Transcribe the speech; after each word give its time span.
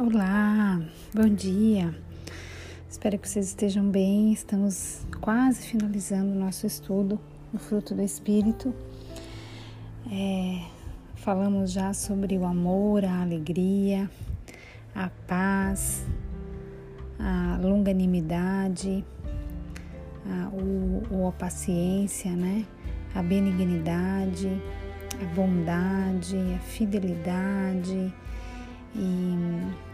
Olá, 0.00 0.80
bom 1.12 1.28
dia. 1.28 1.92
Espero 2.88 3.18
que 3.18 3.28
vocês 3.28 3.48
estejam 3.48 3.90
bem. 3.90 4.32
Estamos 4.32 5.04
quase 5.20 5.66
finalizando 5.66 6.30
o 6.30 6.38
nosso 6.38 6.68
estudo, 6.68 7.18
o 7.52 7.58
fruto 7.58 7.96
do 7.96 8.02
Espírito. 8.02 8.72
É, 10.08 10.62
falamos 11.16 11.72
já 11.72 11.92
sobre 11.92 12.38
o 12.38 12.44
amor, 12.44 13.04
a 13.04 13.22
alegria, 13.22 14.08
a 14.94 15.10
paz, 15.26 16.06
a 17.18 17.58
longanimidade, 17.60 19.04
a, 20.24 20.48
o, 20.54 21.26
a 21.26 21.32
paciência, 21.32 22.30
né? 22.30 22.64
A 23.16 23.20
benignidade, 23.20 24.62
a 25.20 25.34
bondade, 25.34 26.36
a 26.54 26.60
fidelidade 26.60 28.14
e 28.94 29.87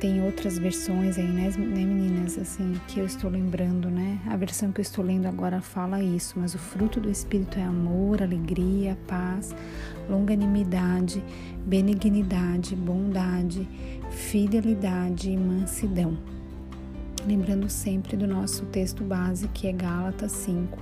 tem 0.00 0.22
outras 0.22 0.56
versões 0.56 1.18
aí, 1.18 1.28
né, 1.28 1.50
né, 1.58 1.84
meninas, 1.84 2.38
assim, 2.38 2.72
que 2.88 2.98
eu 2.98 3.04
estou 3.04 3.30
lembrando, 3.30 3.90
né? 3.90 4.18
A 4.26 4.36
versão 4.36 4.72
que 4.72 4.80
eu 4.80 4.82
estou 4.82 5.04
lendo 5.04 5.26
agora 5.26 5.60
fala 5.60 6.02
isso, 6.02 6.38
mas 6.38 6.54
o 6.54 6.58
fruto 6.58 6.98
do 6.98 7.10
Espírito 7.10 7.58
é 7.58 7.62
amor, 7.62 8.22
alegria, 8.22 8.96
paz, 9.06 9.54
longanimidade, 10.08 11.22
benignidade, 11.66 12.74
bondade, 12.74 13.68
fidelidade 14.10 15.30
e 15.30 15.36
mansidão. 15.36 16.16
Lembrando 17.26 17.68
sempre 17.68 18.16
do 18.16 18.26
nosso 18.26 18.64
texto 18.66 19.04
base, 19.04 19.48
que 19.48 19.68
é 19.68 19.72
Gálatas 19.72 20.32
5, 20.32 20.78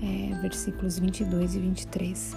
é, 0.00 0.40
versículos 0.40 0.96
22 0.96 1.56
e 1.56 1.58
23. 1.58 2.36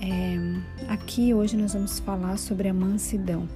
É, 0.00 0.92
aqui 0.92 1.34
hoje 1.34 1.56
nós 1.56 1.72
vamos 1.72 1.98
falar 1.98 2.36
sobre 2.36 2.68
a 2.68 2.74
mansidão. 2.74 3.48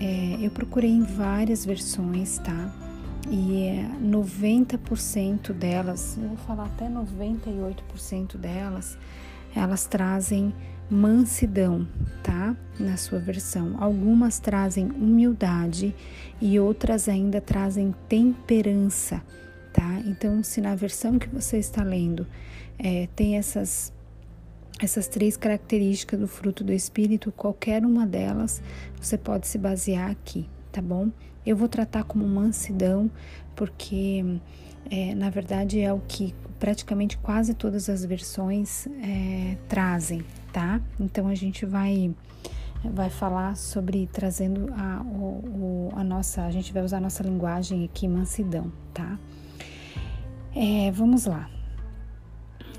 É, 0.00 0.38
eu 0.40 0.50
procurei 0.50 0.90
em 0.90 1.02
várias 1.02 1.64
versões, 1.64 2.38
tá? 2.38 2.72
E 3.30 3.84
90% 4.02 5.52
delas, 5.52 6.16
eu 6.16 6.28
vou 6.28 6.36
falar 6.38 6.66
até 6.66 6.88
98% 6.88 8.36
delas, 8.36 8.96
elas 9.54 9.86
trazem 9.86 10.54
mansidão, 10.90 11.86
tá? 12.22 12.56
Na 12.78 12.96
sua 12.96 13.18
versão. 13.18 13.76
Algumas 13.78 14.38
trazem 14.38 14.86
humildade 14.90 15.94
e 16.40 16.58
outras 16.58 17.08
ainda 17.08 17.40
trazem 17.40 17.94
temperança, 18.08 19.22
tá? 19.72 20.00
Então, 20.06 20.42
se 20.42 20.60
na 20.60 20.74
versão 20.74 21.18
que 21.18 21.28
você 21.28 21.58
está 21.58 21.82
lendo 21.82 22.26
é, 22.78 23.08
tem 23.14 23.36
essas 23.36 23.92
essas 24.78 25.08
três 25.08 25.36
características 25.36 26.18
do 26.20 26.28
fruto 26.28 26.62
do 26.62 26.72
Espírito, 26.72 27.32
qualquer 27.32 27.84
uma 27.84 28.06
delas 28.06 28.62
você 29.00 29.18
pode 29.18 29.46
se 29.46 29.58
basear 29.58 30.10
aqui, 30.10 30.48
tá 30.70 30.80
bom? 30.80 31.10
Eu 31.44 31.56
vou 31.56 31.68
tratar 31.68 32.04
como 32.04 32.26
mansidão, 32.26 33.10
porque 33.56 34.24
é, 34.90 35.14
na 35.14 35.30
verdade 35.30 35.80
é 35.80 35.92
o 35.92 36.00
que 36.00 36.34
praticamente 36.58 37.16
quase 37.18 37.54
todas 37.54 37.88
as 37.88 38.04
versões 38.04 38.86
é, 39.02 39.56
trazem, 39.68 40.24
tá? 40.52 40.80
Então 41.00 41.28
a 41.28 41.34
gente 41.34 41.64
vai 41.66 42.14
vai 42.84 43.10
falar 43.10 43.56
sobre 43.56 44.08
trazendo 44.12 44.72
a, 44.74 45.02
o, 45.02 45.90
a 45.96 46.04
nossa, 46.04 46.44
a 46.44 46.50
gente 46.50 46.72
vai 46.72 46.84
usar 46.84 46.98
a 46.98 47.00
nossa 47.00 47.24
linguagem 47.24 47.84
aqui, 47.84 48.06
mansidão, 48.06 48.72
tá? 48.94 49.18
É, 50.54 50.90
vamos 50.92 51.24
lá. 51.24 51.50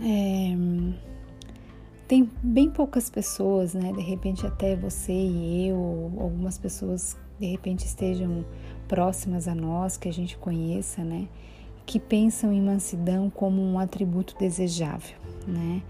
É, 0.01 1.08
tem 2.09 2.27
bem 2.41 2.71
poucas 2.71 3.07
pessoas, 3.07 3.75
né? 3.75 3.93
De 3.93 4.01
repente 4.01 4.45
até 4.45 4.75
você 4.75 5.13
e 5.13 5.67
eu, 5.67 6.11
algumas 6.19 6.57
pessoas 6.57 7.15
de 7.39 7.45
repente 7.45 7.85
estejam 7.85 8.43
próximas 8.87 9.47
a 9.47 9.53
nós, 9.53 9.95
que 9.95 10.09
a 10.09 10.11
gente 10.11 10.35
conheça, 10.35 11.03
né? 11.03 11.27
Que 11.85 11.99
pensam 11.99 12.51
em 12.51 12.59
mansidão 12.59 13.29
como 13.29 13.61
um 13.61 13.77
atributo 13.77 14.35
desejável, 14.39 15.17
né? 15.47 15.83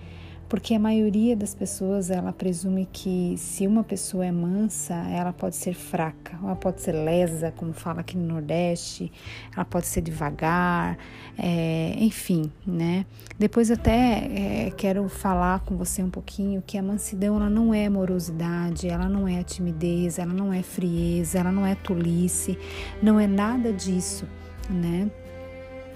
Porque 0.50 0.74
a 0.74 0.80
maioria 0.80 1.36
das 1.36 1.54
pessoas 1.54 2.10
ela 2.10 2.34
presume 2.34 2.90
que 2.92 3.36
se 3.38 3.68
uma 3.68 3.84
pessoa 3.84 4.26
é 4.26 4.32
mansa, 4.32 4.96
ela 4.96 5.32
pode 5.32 5.56
ser 5.56 5.76
fraca, 5.76 6.38
ela 6.42 6.56
pode 6.56 6.82
ser 6.82 6.92
lesa, 6.92 7.54
como 7.56 7.72
fala 7.72 8.02
aqui 8.02 8.18
no 8.18 8.26
Nordeste, 8.34 9.12
ela 9.56 9.64
pode 9.64 9.86
ser 9.86 10.02
devagar, 10.02 10.98
é, 11.38 11.94
enfim, 12.00 12.52
né? 12.66 13.06
Depois 13.38 13.70
até 13.70 14.66
é, 14.68 14.74
quero 14.76 15.08
falar 15.08 15.60
com 15.60 15.78
você 15.78 16.02
um 16.02 16.10
pouquinho 16.10 16.64
que 16.66 16.80
a 16.80 16.82
mansidão 16.82 17.36
ela 17.36 17.50
não 17.50 17.72
é 17.72 17.88
morosidade, 17.88 18.90
ela 18.90 19.08
não 19.08 19.28
é 19.28 19.44
timidez, 19.44 20.18
ela 20.18 20.34
não 20.34 20.52
é 20.52 20.64
frieza, 20.64 21.38
ela 21.38 21.52
não 21.52 21.64
é 21.64 21.76
tolice, 21.76 22.58
não 23.04 23.20
é 23.20 23.28
nada 23.28 23.72
disso, 23.72 24.26
né? 24.68 25.12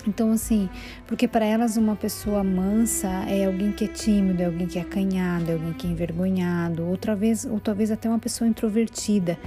Então, 0.06 0.32
assim, 0.32 0.70
porque 1.08 1.28
para 1.28 1.46
elas 1.46 1.78
uma 1.78 1.96
pessoa 1.96 2.44
mansa 2.44 3.08
é 3.28 3.46
alguém 3.46 3.72
que 3.72 3.86
é 3.86 3.88
tímido, 3.88 4.42
é 4.42 4.46
alguém 4.46 4.68
que 4.68 4.78
é 4.78 4.82
acanhado, 4.82 5.50
é 5.50 5.54
alguém 5.54 5.74
que 5.74 5.88
é 5.88 5.90
envergonhado, 5.90 6.86
outra 6.86 7.16
vez, 7.16 7.46
ou 7.46 7.60
talvez 7.60 7.90
até 7.92 8.10
uma 8.10 8.20
pessoa 8.20 8.48
introvertida. 8.48 9.38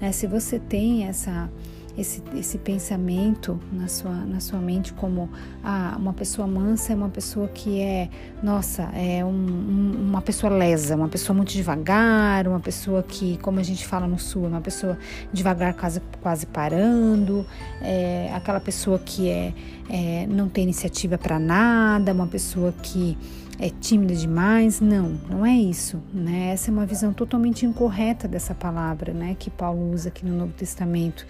Né? 0.00 0.12
Se 0.12 0.26
você 0.26 0.58
tem 0.58 1.06
essa 1.06 1.50
esse, 1.96 2.22
esse 2.34 2.58
pensamento 2.58 3.58
na 3.72 3.86
sua, 3.86 4.12
na 4.12 4.40
sua 4.40 4.58
mente 4.58 4.92
como 4.92 5.30
ah, 5.62 5.94
uma 5.98 6.12
pessoa 6.12 6.46
mansa 6.46 6.92
é 6.92 6.96
uma 6.96 7.08
pessoa 7.08 7.46
que 7.48 7.80
é, 7.80 8.08
nossa, 8.42 8.82
é 8.94 9.24
um, 9.24 9.28
um, 9.28 10.08
uma 10.08 10.20
pessoa 10.20 10.52
lesa, 10.52 10.96
uma 10.96 11.08
pessoa 11.08 11.36
muito 11.36 11.52
devagar, 11.52 12.48
uma 12.48 12.60
pessoa 12.60 13.02
que, 13.02 13.38
como 13.38 13.60
a 13.60 13.62
gente 13.62 13.86
fala 13.86 14.06
no 14.06 14.18
sul, 14.18 14.46
é 14.46 14.48
uma 14.48 14.60
pessoa 14.60 14.98
devagar 15.32 15.74
quase, 15.74 16.00
quase 16.20 16.46
parando, 16.46 17.46
é 17.80 18.30
aquela 18.34 18.60
pessoa 18.60 18.98
que 18.98 19.28
é, 19.28 19.52
é 19.88 20.26
não 20.26 20.48
tem 20.48 20.64
iniciativa 20.64 21.16
para 21.16 21.38
nada, 21.38 22.12
uma 22.12 22.26
pessoa 22.26 22.74
que 22.82 23.16
é 23.58 23.70
tímida 23.70 24.14
demais. 24.14 24.80
Não, 24.80 25.10
não 25.28 25.44
é 25.44 25.54
isso, 25.54 26.02
né? 26.12 26.50
Essa 26.52 26.70
é 26.70 26.72
uma 26.72 26.86
visão 26.86 27.12
totalmente 27.12 27.64
incorreta 27.64 28.26
dessa 28.26 28.54
palavra, 28.54 29.12
né? 29.12 29.36
Que 29.38 29.50
Paulo 29.50 29.92
usa 29.92 30.08
aqui 30.08 30.24
no 30.24 30.36
Novo 30.36 30.52
Testamento. 30.52 31.26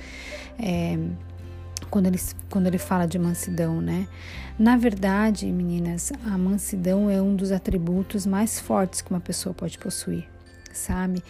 É, 0.59 0.99
quando 1.91 2.07
ele, 2.07 2.21
quando 2.51 2.67
ele 2.67 2.79
fala 2.79 3.07
de 3.07 3.19
mansidão, 3.19 3.81
né? 3.81 4.09
Na 4.59 4.77
verdade, 4.77 5.47
meninas, 5.47 6.13
a 6.25 6.39
mansidão 6.39 7.11
é 7.11 7.21
um 7.21 7.35
dos 7.35 7.53
atributos 7.53 8.27
mais 8.27 8.59
fortes 8.59 9.01
que 9.01 9.11
uma 9.11 9.21
pessoa 9.21 9.55
pode 9.55 9.79
possuir, 9.79 10.29
sabe? 10.73 11.23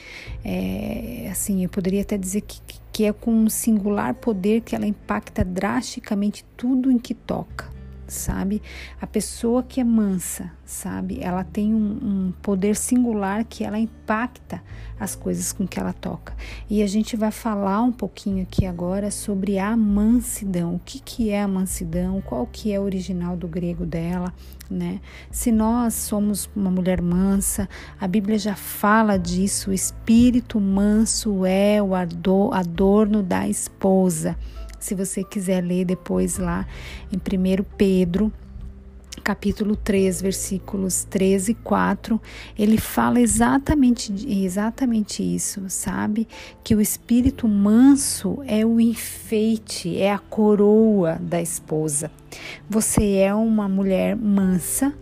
É, 0.45 1.29
assim, 1.31 1.63
eu 1.65 1.69
poderia 1.69 2.03
até 2.03 2.17
dizer 2.17 2.43
que, 2.43 2.61
que 2.93 3.05
é 3.05 3.13
com 3.13 3.33
um 3.33 3.49
singular 3.49 4.15
poder 4.15 4.61
que 4.61 4.75
ela 4.75 4.87
impacta 4.87 5.45
drasticamente 5.45 6.45
tudo 6.57 6.91
em 6.91 6.99
que 6.99 7.15
toca, 7.15 7.67
sabe? 8.07 8.63
A 9.01 9.07
pessoa 9.07 9.63
que 9.63 9.81
é 9.81 9.85
mansa, 9.85 10.51
sabe? 10.65 11.19
Ela 11.21 11.45
tem 11.45 11.75
um, 11.75 11.79
um, 12.03 12.33
poder 12.43 12.77
singular 12.77 13.45
que 13.45 13.65
ela 13.65 13.79
impacta 13.79 14.63
as 14.99 15.15
coisas 15.15 15.53
com 15.53 15.67
que 15.67 15.79
ela 15.79 15.93
toca. 15.93 16.35
E 16.69 16.83
a 16.83 16.87
gente 16.87 17.17
vai 17.17 17.31
falar 17.31 17.83
um 17.83 17.93
pouquinho 17.93 18.43
aqui 18.43 18.67
agora 18.67 19.11
sobre 19.11 19.59
a 19.59 19.77
mansidão. 19.77 20.77
O 20.77 20.81
que, 20.81 21.01
que 21.01 21.31
é 21.31 21.43
a 21.43 21.49
mansidão? 21.49 22.21
Qual 22.21 22.47
que 22.47 22.73
é 22.73 22.79
o 22.79 22.85
original 22.85 23.37
do 23.37 23.49
grego 23.49 23.85
dela, 23.85 24.33
né? 24.71 25.01
Se 25.31 25.51
nós 25.51 25.95
somos 25.95 26.49
uma 26.55 26.71
mulher 26.71 27.03
mansa, 27.03 27.69
a 28.01 28.07
Bíblia 28.07 28.39
já 28.39 28.55
fala 28.55 29.19
disso. 29.19 29.71
O 29.71 29.75
espírito 29.75 30.61
manso 30.61 31.45
é 31.45 31.83
o 31.83 31.95
adorno 31.95 33.23
da 33.23 33.49
esposa 33.49 34.37
se 34.85 34.95
você 34.95 35.25
quiser 35.25 35.65
ler 35.65 35.87
depois 35.87 36.37
lá 36.37 36.67
em 37.11 37.17
1 37.17 37.65
Pedro, 37.79 38.31
capítulo 39.23 39.77
3, 39.77 40.21
versículos 40.21 41.05
13 41.05 41.53
e 41.53 41.55
4, 41.55 42.21
ele 42.59 42.77
fala 42.77 43.19
exatamente, 43.19 44.13
exatamente 44.45 45.23
isso, 45.23 45.65
sabe? 45.71 46.29
Que 46.63 46.75
o 46.75 46.83
espírito 46.83 47.49
manso 47.49 48.43
é 48.47 48.67
o 48.67 48.79
enfeite, 48.79 49.97
é 49.97 50.13
a 50.13 50.19
coroa 50.19 51.19
da 51.19 51.41
esposa. 51.41 52.11
Você 52.69 53.15
é 53.15 53.35
uma 53.35 53.67
mulher 53.67 54.15
mansa. 54.15 54.93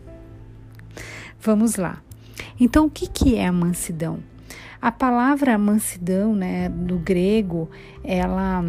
Vamos 1.40 1.74
lá. 1.74 2.00
Então, 2.60 2.86
o 2.86 2.90
que, 2.90 3.08
que 3.08 3.34
é 3.34 3.48
a 3.48 3.52
mansidão? 3.52 4.20
A 4.80 4.92
palavra 4.92 5.58
mansidão, 5.58 6.36
né, 6.36 6.68
do 6.68 6.98
grego, 6.98 7.68
ela 8.04 8.64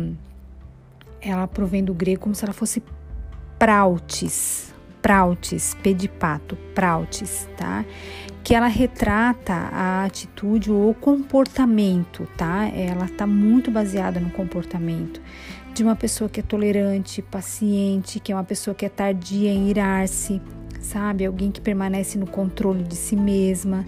ela 1.24 1.48
provém 1.48 1.84
do 1.84 1.94
grego 1.94 2.22
como 2.22 2.36
se 2.36 2.44
ela 2.44 2.54
fosse 2.54 2.84
prautes, 3.58 4.74
prautes, 5.02 5.76
pedipato, 5.82 6.58
prautes, 6.76 7.48
tá? 7.58 7.86
Que 8.44 8.54
ela 8.54 8.68
retrata 8.68 9.54
a 9.54 10.04
atitude 10.04 10.70
ou 10.70 10.90
o 10.90 10.94
comportamento, 10.94 12.28
tá? 12.38 12.68
Ela 12.68 13.08
tá 13.08 13.26
muito 13.26 13.72
baseada 13.72 14.20
no 14.20 14.30
comportamento 14.30 15.22
de 15.74 15.84
uma 15.84 15.96
pessoa 15.96 16.30
que 16.30 16.40
é 16.40 16.44
tolerante, 16.44 17.22
paciente, 17.22 18.20
que 18.20 18.32
é 18.32 18.36
uma 18.36 18.44
pessoa 18.44 18.76
que 18.76 18.86
é 18.86 18.90
tardia 18.90 19.50
em 19.50 19.70
irar-se, 19.70 20.42
sabe? 20.82 21.26
Alguém 21.26 21.52
que 21.52 21.62
permanece 21.62 22.18
no 22.18 22.28
controle 22.28 22.84
de 22.84 22.96
si 22.96 23.16
mesma 23.16 23.86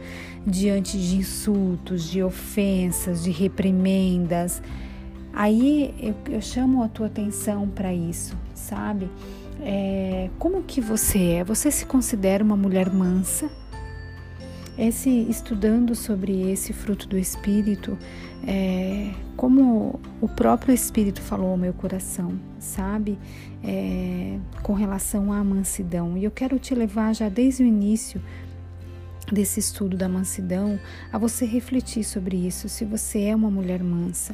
diante 0.48 0.98
de 0.98 1.18
insultos, 1.18 2.10
de 2.10 2.24
ofensas, 2.24 3.24
de 3.24 3.32
reprimendas 3.32 4.62
Aí 5.36 5.94
eu, 6.00 6.16
eu 6.34 6.42
chamo 6.42 6.82
a 6.82 6.88
tua 6.88 7.08
atenção 7.08 7.68
para 7.68 7.94
isso, 7.94 8.38
sabe? 8.54 9.10
É, 9.60 10.30
como 10.40 10.64
que 10.64 10.80
você 10.80 11.32
é? 11.32 11.44
Você 11.44 11.70
se 11.70 11.86
considera 11.86 12.42
uma 12.42 12.56
mulher 12.56 12.90
mansa? 12.90 13.52
Esse 14.78 15.10
estudando 15.10 15.94
sobre 15.94 16.52
esse 16.52 16.72
fruto 16.72 17.08
do 17.08 17.18
Espírito, 17.18 17.98
é, 18.48 19.12
como 19.36 20.00
o 20.22 20.28
próprio 20.28 20.74
Espírito 20.74 21.22
falou 21.22 21.52
ao 21.52 21.58
meu 21.58 21.74
coração, 21.74 22.40
sabe? 22.58 23.20
É, 23.62 24.38
com 24.64 24.74
relação 24.74 25.34
à 25.34 25.44
mansidão. 25.44 26.18
E 26.18 26.24
eu 26.24 26.32
quero 26.32 26.58
te 26.60 26.74
levar 26.74 27.14
já 27.14 27.28
desde 27.28 27.62
o 27.62 27.66
início 27.66 28.22
desse 29.30 29.60
estudo 29.60 29.98
da 29.98 30.08
mansidão 30.08 30.80
a 31.12 31.18
você 31.18 31.46
refletir 31.46 32.06
sobre 32.06 32.38
isso, 32.38 32.70
se 32.70 32.86
você 32.86 33.24
é 33.24 33.36
uma 33.36 33.52
mulher 33.52 33.84
mansa. 33.84 34.34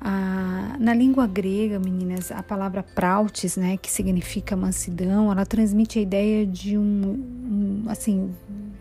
Ah, 0.00 0.76
na 0.78 0.92
língua 0.92 1.26
grega, 1.26 1.78
meninas, 1.78 2.30
a 2.30 2.42
palavra 2.42 2.82
prautes, 2.82 3.56
né, 3.56 3.76
que 3.76 3.90
significa 3.90 4.56
mansidão, 4.56 5.30
ela 5.30 5.46
transmite 5.46 5.98
a 5.98 6.02
ideia 6.02 6.46
de 6.46 6.76
um, 6.76 6.82
um 6.84 7.84
assim, 7.88 8.30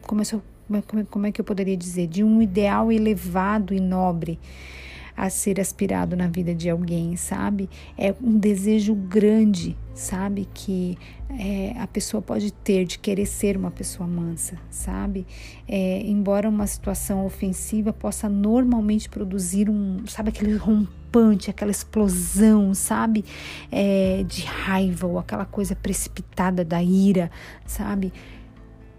como, 0.02 0.22
eu, 0.22 0.42
como, 0.88 1.06
como 1.06 1.28
é 1.28 1.32
que 1.32 1.40
eu 1.40 1.46
poderia 1.46 1.78
dizer, 1.78 2.08
de 2.08 2.24
um 2.24 2.42
ideal 2.42 2.92
elevado 2.92 3.74
e 3.74 3.80
nobre 3.80 4.40
a 5.16 5.30
ser 5.30 5.60
aspirado 5.60 6.16
na 6.16 6.28
vida 6.28 6.54
de 6.54 6.70
alguém, 6.70 7.16
sabe? 7.16 7.70
É 7.98 8.14
um 8.22 8.38
desejo 8.38 8.96
grande, 8.96 9.78
sabe? 9.94 10.48
Que 10.54 10.98
é, 11.30 11.74
a 11.78 11.88
pessoa 11.88 12.22
pode 12.22 12.52
ter 12.52 12.86
de 12.86 12.98
querer 13.00 13.26
ser 13.26 13.56
uma 13.58 13.72
pessoa 13.72 14.08
mansa, 14.08 14.58
sabe? 14.70 15.26
É, 15.68 16.02
embora 16.02 16.50
uma 16.50 16.68
situação 16.68 17.26
ofensiva 17.26 17.94
possa 17.94 18.28
normalmente 18.28 19.10
produzir 19.10 19.70
um, 19.70 20.06
sabe, 20.08 20.30
aquele 20.30 20.56
rompante, 20.56 21.50
aquela 21.50 21.72
explosão, 21.72 22.74
sabe? 22.74 23.24
É, 23.72 24.24
de 24.28 24.44
raiva 24.44 25.08
ou 25.08 25.20
aquela 25.20 25.46
coisa 25.46 25.76
precipitada 25.76 26.66
da 26.66 26.82
ira, 26.82 27.32
sabe? 27.66 28.12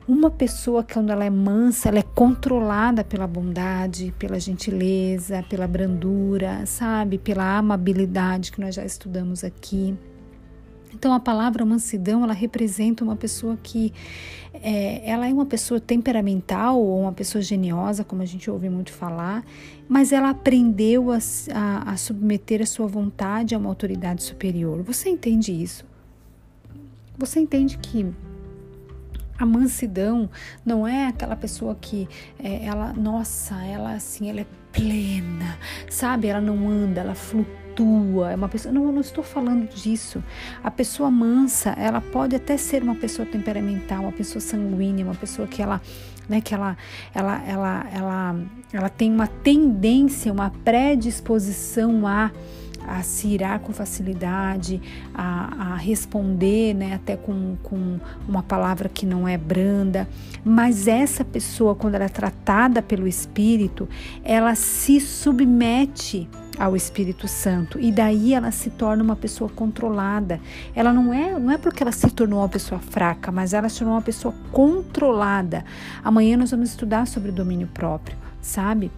Uma 0.06 0.30
pessoa 0.30 0.84
quando 0.84 1.10
ela 1.10 1.24
é 1.24 1.30
mansa, 1.30 1.88
ela 1.88 1.98
é 1.98 2.02
controlada 2.02 3.02
pela 3.02 3.26
bondade, 3.26 4.14
pela 4.18 4.38
gentileza, 4.38 5.42
pela 5.48 5.66
brandura, 5.66 6.66
sabe? 6.66 7.16
Pela 7.16 7.56
amabilidade 7.56 8.52
que 8.52 8.60
nós 8.60 8.74
já 8.74 8.84
estudamos 8.84 9.42
aqui. 9.42 9.96
Então 10.92 11.12
a 11.12 11.18
palavra 11.18 11.64
mansidão 11.64 12.22
ela 12.22 12.34
representa 12.34 13.02
uma 13.02 13.16
pessoa 13.16 13.58
que 13.62 13.92
é, 14.52 15.10
ela 15.10 15.26
é 15.26 15.32
uma 15.32 15.46
pessoa 15.46 15.80
temperamental 15.80 16.80
ou 16.80 17.00
uma 17.00 17.12
pessoa 17.12 17.42
geniosa, 17.42 18.04
como 18.04 18.22
a 18.22 18.26
gente 18.26 18.50
ouve 18.50 18.68
muito 18.68 18.92
falar, 18.92 19.44
mas 19.88 20.12
ela 20.12 20.30
aprendeu 20.30 21.10
a, 21.10 21.18
a, 21.52 21.92
a 21.92 21.96
submeter 21.96 22.62
a 22.62 22.66
sua 22.66 22.86
vontade 22.86 23.54
a 23.54 23.58
uma 23.58 23.68
autoridade 23.68 24.22
superior. 24.22 24.82
Você 24.82 25.08
entende 25.08 25.50
isso? 25.50 25.84
Você 27.18 27.40
entende 27.40 27.78
que 27.78 28.06
a 29.38 29.44
mansidão 29.44 30.30
não 30.64 30.86
é 30.86 31.08
aquela 31.08 31.36
pessoa 31.36 31.76
que 31.80 32.08
é, 32.38 32.64
ela, 32.64 32.92
nossa, 32.92 33.54
ela 33.64 33.94
assim, 33.94 34.30
ela 34.30 34.40
é 34.40 34.46
plena, 34.72 35.58
sabe? 35.88 36.28
Ela 36.28 36.40
não 36.40 36.68
anda, 36.68 37.00
ela 37.00 37.14
flutua. 37.14 38.32
É 38.32 38.36
uma 38.36 38.48
pessoa. 38.48 38.72
Não, 38.72 38.84
eu 38.84 38.92
não 38.92 39.00
estou 39.00 39.24
falando 39.24 39.68
disso. 39.68 40.22
A 40.62 40.70
pessoa 40.70 41.10
mansa, 41.10 41.70
ela 41.70 42.00
pode 42.00 42.36
até 42.36 42.56
ser 42.56 42.82
uma 42.82 42.94
pessoa 42.94 43.26
temperamental, 43.26 44.02
uma 44.02 44.12
pessoa 44.12 44.40
sanguínea, 44.40 45.04
uma 45.04 45.14
pessoa 45.14 45.48
que 45.48 45.62
ela 45.62 45.80
né, 46.28 46.40
que 46.40 46.54
ela, 46.54 46.76
ela, 47.14 47.42
ela, 47.46 47.86
ela, 47.92 48.36
ela 48.72 48.88
tem 48.88 49.12
uma 49.12 49.26
tendência, 49.26 50.32
uma 50.32 50.50
predisposição 50.64 52.06
a 52.06 52.30
a 52.86 53.02
se 53.02 53.28
irar 53.28 53.60
com 53.60 53.72
facilidade, 53.72 54.80
a, 55.14 55.72
a 55.72 55.76
responder 55.76 56.74
né, 56.74 56.94
até 56.94 57.16
com, 57.16 57.56
com 57.62 57.98
uma 58.28 58.42
palavra 58.42 58.88
que 58.88 59.06
não 59.06 59.26
é 59.26 59.36
branda. 59.36 60.08
Mas 60.44 60.86
essa 60.86 61.24
pessoa, 61.24 61.74
quando 61.74 61.94
ela 61.94 62.04
é 62.04 62.08
tratada 62.08 62.82
pelo 62.82 63.06
Espírito, 63.06 63.88
ela 64.22 64.54
se 64.54 65.00
submete 65.00 66.28
ao 66.58 66.76
Espírito 66.76 67.26
Santo 67.26 67.80
e 67.80 67.90
daí 67.90 68.32
ela 68.32 68.50
se 68.50 68.70
torna 68.70 69.02
uma 69.02 69.16
pessoa 69.16 69.50
controlada. 69.50 70.40
Ela 70.74 70.92
não 70.92 71.12
é, 71.12 71.38
não 71.38 71.50
é 71.50 71.58
porque 71.58 71.82
ela 71.82 71.92
se 71.92 72.08
tornou 72.10 72.40
uma 72.40 72.48
pessoa 72.48 72.80
fraca, 72.80 73.32
mas 73.32 73.52
ela 73.52 73.68
se 73.68 73.78
tornou 73.78 73.94
uma 73.94 74.02
pessoa 74.02 74.34
controlada. 74.52 75.64
Amanhã 76.02 76.36
nós 76.36 76.50
vamos 76.50 76.70
estudar 76.70 77.06
sobre 77.06 77.32
domínio 77.32 77.68
próprio, 77.68 78.16
sabe? 78.40 78.90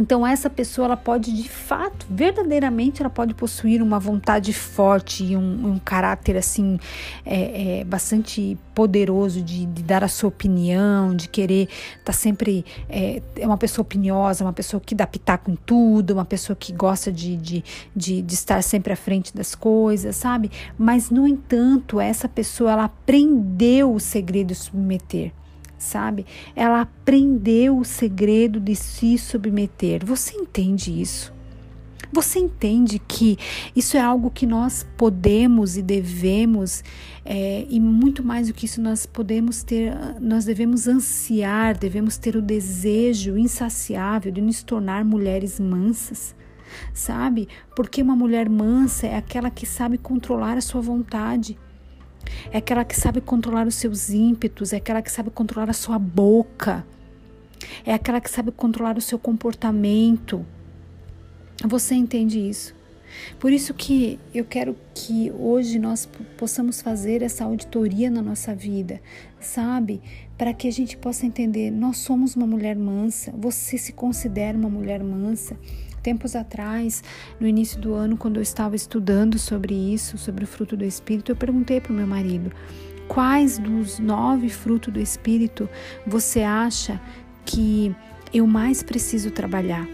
Então 0.00 0.26
essa 0.26 0.48
pessoa 0.48 0.86
ela 0.86 0.96
pode 0.96 1.30
de 1.30 1.46
fato, 1.46 2.06
verdadeiramente, 2.08 3.02
ela 3.02 3.10
pode 3.10 3.34
possuir 3.34 3.82
uma 3.82 3.98
vontade 3.98 4.50
forte 4.50 5.22
e 5.22 5.36
um, 5.36 5.72
um 5.72 5.78
caráter 5.78 6.38
assim 6.38 6.80
é, 7.24 7.80
é, 7.80 7.84
bastante 7.84 8.56
poderoso 8.74 9.42
de, 9.42 9.66
de, 9.66 9.82
dar 9.82 10.02
a 10.02 10.08
sua 10.08 10.30
opinião, 10.30 11.14
de 11.14 11.28
querer 11.28 11.68
estar 11.98 12.04
tá 12.04 12.12
sempre 12.14 12.64
é, 12.88 13.20
é, 13.36 13.46
uma 13.46 13.58
pessoa 13.58 13.82
opiniosa, 13.82 14.42
uma 14.42 14.54
pessoa 14.54 14.80
que 14.80 14.94
dá 14.94 15.06
pitaco 15.06 15.50
em 15.50 15.56
tudo, 15.66 16.14
uma 16.14 16.24
pessoa 16.24 16.56
que 16.56 16.72
gosta 16.72 17.12
de, 17.12 17.36
de, 17.36 17.62
de, 17.94 18.22
de 18.22 18.34
estar 18.34 18.62
sempre 18.62 18.94
à 18.94 18.96
frente 18.96 19.36
das 19.36 19.54
coisas, 19.54 20.16
sabe? 20.16 20.50
Mas 20.78 21.10
no 21.10 21.28
entanto 21.28 22.00
essa 22.00 22.26
pessoa 22.26 22.72
ela 22.72 22.84
aprendeu 22.84 23.92
o 23.92 24.00
segredo 24.00 24.48
de 24.48 24.54
submeter 24.54 25.30
sabe? 25.80 26.26
Ela 26.54 26.82
aprendeu 26.82 27.78
o 27.78 27.84
segredo 27.84 28.60
de 28.60 28.76
se 28.76 29.18
submeter. 29.18 30.04
Você 30.04 30.36
entende 30.36 31.00
isso? 31.00 31.32
Você 32.12 32.40
entende 32.40 32.98
que 32.98 33.38
isso 33.74 33.96
é 33.96 34.00
algo 34.00 34.30
que 34.30 34.44
nós 34.44 34.84
podemos 34.96 35.76
e 35.76 35.82
devemos, 35.82 36.82
é, 37.24 37.64
e 37.70 37.78
muito 37.78 38.24
mais 38.24 38.48
do 38.48 38.54
que 38.54 38.66
isso, 38.66 38.82
nós 38.82 39.06
podemos 39.06 39.62
ter, 39.62 39.94
nós 40.20 40.44
devemos 40.44 40.88
ansiar, 40.88 41.78
devemos 41.78 42.18
ter 42.18 42.34
o 42.34 42.42
desejo 42.42 43.38
insaciável 43.38 44.32
de 44.32 44.40
nos 44.40 44.60
tornar 44.62 45.04
mulheres 45.04 45.60
mansas, 45.60 46.34
sabe? 46.92 47.48
Porque 47.76 48.02
uma 48.02 48.16
mulher 48.16 48.48
mansa 48.48 49.06
é 49.06 49.16
aquela 49.16 49.48
que 49.48 49.64
sabe 49.64 49.96
controlar 49.96 50.56
a 50.56 50.60
sua 50.60 50.80
vontade 50.80 51.56
é 52.52 52.58
aquela 52.58 52.84
que 52.84 52.96
sabe 52.96 53.20
controlar 53.20 53.66
os 53.66 53.74
seus 53.74 54.10
ímpetos, 54.10 54.72
é 54.72 54.76
aquela 54.76 55.02
que 55.02 55.10
sabe 55.10 55.30
controlar 55.30 55.70
a 55.70 55.74
sua 55.74 55.98
boca, 55.98 56.86
é 57.84 57.92
aquela 57.92 58.20
que 58.20 58.30
sabe 58.30 58.50
controlar 58.50 58.96
o 58.96 59.00
seu 59.00 59.18
comportamento. 59.18 60.44
Você 61.66 61.94
entende 61.94 62.38
isso? 62.38 62.74
Por 63.38 63.52
isso 63.52 63.74
que 63.74 64.18
eu 64.34 64.44
quero 64.44 64.76
que 64.94 65.32
hoje 65.32 65.78
nós 65.78 66.08
possamos 66.36 66.80
fazer 66.80 67.22
essa 67.22 67.44
auditoria 67.44 68.10
na 68.10 68.22
nossa 68.22 68.54
vida, 68.54 69.00
sabe? 69.40 70.00
Para 70.38 70.54
que 70.54 70.68
a 70.68 70.72
gente 70.72 70.96
possa 70.96 71.26
entender, 71.26 71.70
nós 71.70 71.98
somos 71.98 72.36
uma 72.36 72.46
mulher 72.46 72.76
mansa, 72.76 73.32
você 73.36 73.76
se 73.76 73.92
considera 73.92 74.56
uma 74.56 74.70
mulher 74.70 75.02
mansa. 75.02 75.56
Tempos 76.02 76.34
atrás, 76.34 77.02
no 77.38 77.46
início 77.46 77.80
do 77.80 77.94
ano, 77.94 78.16
quando 78.16 78.36
eu 78.36 78.42
estava 78.42 78.74
estudando 78.74 79.38
sobre 79.38 79.74
isso, 79.74 80.16
sobre 80.16 80.44
o 80.44 80.46
fruto 80.46 80.76
do 80.76 80.84
Espírito, 80.84 81.30
eu 81.30 81.36
perguntei 81.36 81.80
para 81.80 81.92
o 81.92 81.94
meu 81.94 82.06
marido: 82.06 82.50
quais 83.06 83.58
dos 83.58 83.98
nove 83.98 84.48
frutos 84.48 84.92
do 84.92 85.00
Espírito 85.00 85.68
você 86.06 86.42
acha 86.42 87.00
que 87.44 87.94
eu 88.32 88.46
mais 88.46 88.82
preciso 88.82 89.30
trabalhar? 89.30 89.86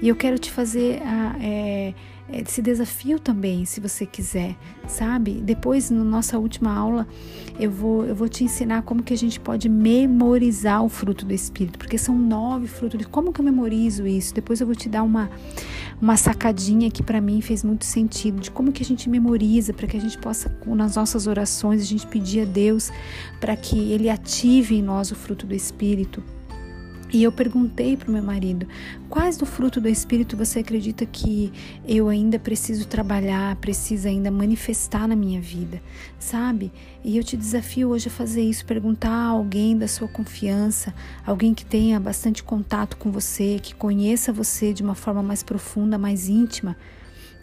E 0.00 0.08
eu 0.08 0.16
quero 0.16 0.38
te 0.38 0.50
fazer 0.50 1.00
a. 1.02 1.36
É, 1.42 1.94
esse 2.30 2.60
desafio 2.60 3.18
também, 3.18 3.64
se 3.64 3.80
você 3.80 4.04
quiser, 4.04 4.54
sabe? 4.86 5.40
Depois, 5.42 5.90
na 5.90 6.04
nossa 6.04 6.38
última 6.38 6.70
aula, 6.72 7.06
eu 7.58 7.70
vou, 7.70 8.04
eu 8.04 8.14
vou 8.14 8.28
te 8.28 8.44
ensinar 8.44 8.82
como 8.82 9.02
que 9.02 9.14
a 9.14 9.16
gente 9.16 9.40
pode 9.40 9.68
memorizar 9.68 10.84
o 10.84 10.88
fruto 10.90 11.24
do 11.24 11.32
Espírito, 11.32 11.78
porque 11.78 11.96
são 11.96 12.18
nove 12.18 12.66
frutos. 12.66 13.06
Como 13.06 13.32
que 13.32 13.40
eu 13.40 13.44
memorizo 13.44 14.06
isso? 14.06 14.34
Depois 14.34 14.60
eu 14.60 14.66
vou 14.66 14.76
te 14.76 14.90
dar 14.90 15.02
uma, 15.02 15.30
uma 16.00 16.16
sacadinha 16.18 16.90
que 16.90 17.02
para 17.02 17.20
mim 17.20 17.40
fez 17.40 17.64
muito 17.64 17.86
sentido, 17.86 18.40
de 18.40 18.50
como 18.50 18.72
que 18.72 18.82
a 18.82 18.86
gente 18.86 19.08
memoriza, 19.08 19.72
para 19.72 19.86
que 19.86 19.96
a 19.96 20.00
gente 20.00 20.18
possa, 20.18 20.54
nas 20.66 20.96
nossas 20.96 21.26
orações, 21.26 21.80
a 21.80 21.86
gente 21.86 22.06
pedir 22.06 22.42
a 22.42 22.44
Deus 22.44 22.92
para 23.40 23.56
que 23.56 23.90
Ele 23.90 24.10
ative 24.10 24.76
em 24.76 24.82
nós 24.82 25.10
o 25.10 25.14
fruto 25.14 25.46
do 25.46 25.54
Espírito 25.54 26.22
e 27.12 27.22
eu 27.22 27.32
perguntei 27.32 27.96
para 27.96 28.08
o 28.08 28.12
meu 28.12 28.22
marido: 28.22 28.66
quais 29.08 29.36
do 29.36 29.46
fruto 29.46 29.80
do 29.80 29.88
Espírito 29.88 30.36
você 30.36 30.60
acredita 30.60 31.06
que 31.06 31.52
eu 31.86 32.08
ainda 32.08 32.38
preciso 32.38 32.86
trabalhar, 32.86 33.56
preciso 33.56 34.08
ainda 34.08 34.30
manifestar 34.30 35.08
na 35.08 35.16
minha 35.16 35.40
vida, 35.40 35.82
sabe? 36.18 36.70
E 37.02 37.16
eu 37.16 37.24
te 37.24 37.36
desafio 37.36 37.90
hoje 37.90 38.08
a 38.08 38.10
fazer 38.10 38.42
isso: 38.42 38.64
perguntar 38.66 39.10
a 39.10 39.28
alguém 39.28 39.76
da 39.76 39.88
sua 39.88 40.08
confiança, 40.08 40.94
alguém 41.26 41.54
que 41.54 41.64
tenha 41.64 41.98
bastante 41.98 42.42
contato 42.42 42.96
com 42.96 43.10
você, 43.10 43.58
que 43.62 43.74
conheça 43.74 44.32
você 44.32 44.72
de 44.72 44.82
uma 44.82 44.94
forma 44.94 45.22
mais 45.22 45.42
profunda, 45.42 45.96
mais 45.96 46.28
íntima 46.28 46.76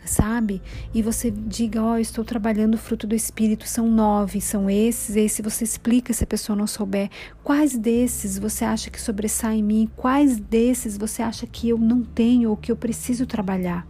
sabe? 0.06 0.62
E 0.94 1.02
você 1.02 1.32
diga, 1.32 1.84
ó, 1.84 1.94
oh, 1.94 1.98
estou 1.98 2.24
trabalhando 2.24 2.76
o 2.76 2.78
fruto 2.78 3.08
do 3.08 3.16
Espírito, 3.16 3.68
são 3.68 3.90
nove, 3.90 4.40
são 4.40 4.70
esses, 4.70 5.16
esse 5.16 5.42
você 5.42 5.64
explica 5.64 6.14
se 6.14 6.24
a 6.24 6.28
pessoa 6.28 6.56
não 6.56 6.68
souber. 6.68 7.10
Quais 7.44 7.78
desses 7.78 8.38
você 8.38 8.64
acha 8.64 8.90
que 8.90 9.02
sobressai 9.02 9.58
em 9.58 9.64
mim? 9.64 9.90
Quais 9.96 10.40
desses 10.40 10.98
você 10.98 11.22
acha 11.22 11.46
que 11.48 11.70
eu 11.70 11.78
não 11.78 12.04
tenho 12.04 12.50
ou 12.50 12.58
que 12.58 12.72
eu 12.72 12.76
preciso 12.76 13.26
trabalhar? 13.26 13.86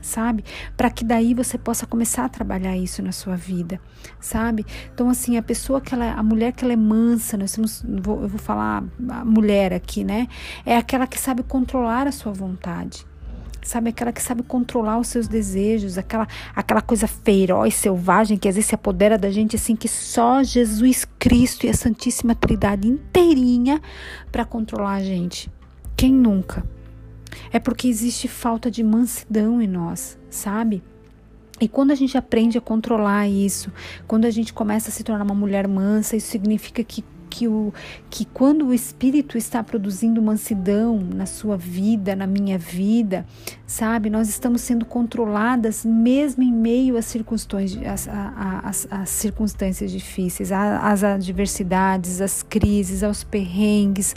sabe? 0.00 0.44
Para 0.76 0.90
que 0.90 1.04
daí 1.04 1.34
você 1.34 1.58
possa 1.58 1.86
começar 1.86 2.24
a 2.24 2.28
trabalhar 2.28 2.76
isso 2.76 3.02
na 3.02 3.12
sua 3.12 3.36
vida, 3.36 3.80
sabe? 4.18 4.64
Então 4.92 5.08
assim, 5.08 5.36
a 5.36 5.42
pessoa 5.42 5.80
que 5.80 5.94
ela, 5.94 6.12
a 6.12 6.22
mulher 6.22 6.52
que 6.52 6.64
ela 6.64 6.72
é 6.72 6.76
mansa, 6.76 7.36
nós 7.36 7.52
temos, 7.52 7.84
eu 7.84 8.28
vou 8.28 8.38
falar 8.38 8.84
a 9.08 9.24
mulher 9.24 9.72
aqui, 9.72 10.04
né? 10.04 10.28
É 10.64 10.76
aquela 10.76 11.06
que 11.06 11.18
sabe 11.18 11.42
controlar 11.42 12.06
a 12.06 12.12
sua 12.12 12.32
vontade. 12.32 13.09
Sabe, 13.62 13.90
aquela 13.90 14.12
que 14.12 14.22
sabe 14.22 14.42
controlar 14.42 14.98
os 14.98 15.08
seus 15.08 15.28
desejos, 15.28 15.98
aquela, 15.98 16.26
aquela 16.56 16.80
coisa 16.80 17.06
feroz, 17.06 17.74
selvagem, 17.74 18.38
que 18.38 18.48
às 18.48 18.54
vezes 18.54 18.68
se 18.68 18.74
apodera 18.74 19.18
da 19.18 19.30
gente 19.30 19.56
assim, 19.56 19.76
que 19.76 19.86
só 19.88 20.42
Jesus 20.42 21.06
Cristo 21.18 21.66
e 21.66 21.68
a 21.68 21.74
Santíssima 21.74 22.34
Trindade 22.34 22.88
inteirinha 22.88 23.80
para 24.32 24.44
controlar 24.44 24.94
a 24.94 25.02
gente. 25.02 25.50
Quem 25.96 26.12
nunca? 26.12 26.64
É 27.52 27.58
porque 27.58 27.86
existe 27.86 28.28
falta 28.28 28.70
de 28.70 28.82
mansidão 28.82 29.60
em 29.60 29.66
nós, 29.66 30.18
sabe? 30.30 30.82
E 31.60 31.68
quando 31.68 31.90
a 31.90 31.94
gente 31.94 32.16
aprende 32.16 32.56
a 32.56 32.60
controlar 32.60 33.28
isso, 33.28 33.70
quando 34.08 34.24
a 34.24 34.30
gente 34.30 34.52
começa 34.52 34.88
a 34.88 34.92
se 34.92 35.04
tornar 35.04 35.24
uma 35.24 35.34
mulher 35.34 35.68
mansa, 35.68 36.16
isso 36.16 36.28
significa 36.28 36.82
que 36.82 37.04
que, 37.30 37.46
o, 37.46 37.72
que 38.10 38.24
quando 38.24 38.66
o 38.66 38.74
Espírito 38.74 39.38
está 39.38 39.62
produzindo 39.62 40.20
mansidão 40.20 40.98
na 41.14 41.24
sua 41.24 41.56
vida, 41.56 42.16
na 42.16 42.26
minha 42.26 42.58
vida, 42.58 43.24
sabe, 43.66 44.10
nós 44.10 44.28
estamos 44.28 44.60
sendo 44.62 44.84
controladas 44.84 45.84
mesmo 45.84 46.42
em 46.42 46.52
meio 46.52 46.96
às 46.96 47.04
circunstâncias, 47.06 48.08
às, 48.08 48.08
às, 48.08 48.88
às 48.90 49.08
circunstâncias 49.08 49.92
difíceis, 49.92 50.50
às 50.52 51.04
adversidades, 51.04 52.20
às 52.20 52.42
crises, 52.42 53.04
aos 53.04 53.22
perrengues. 53.22 54.14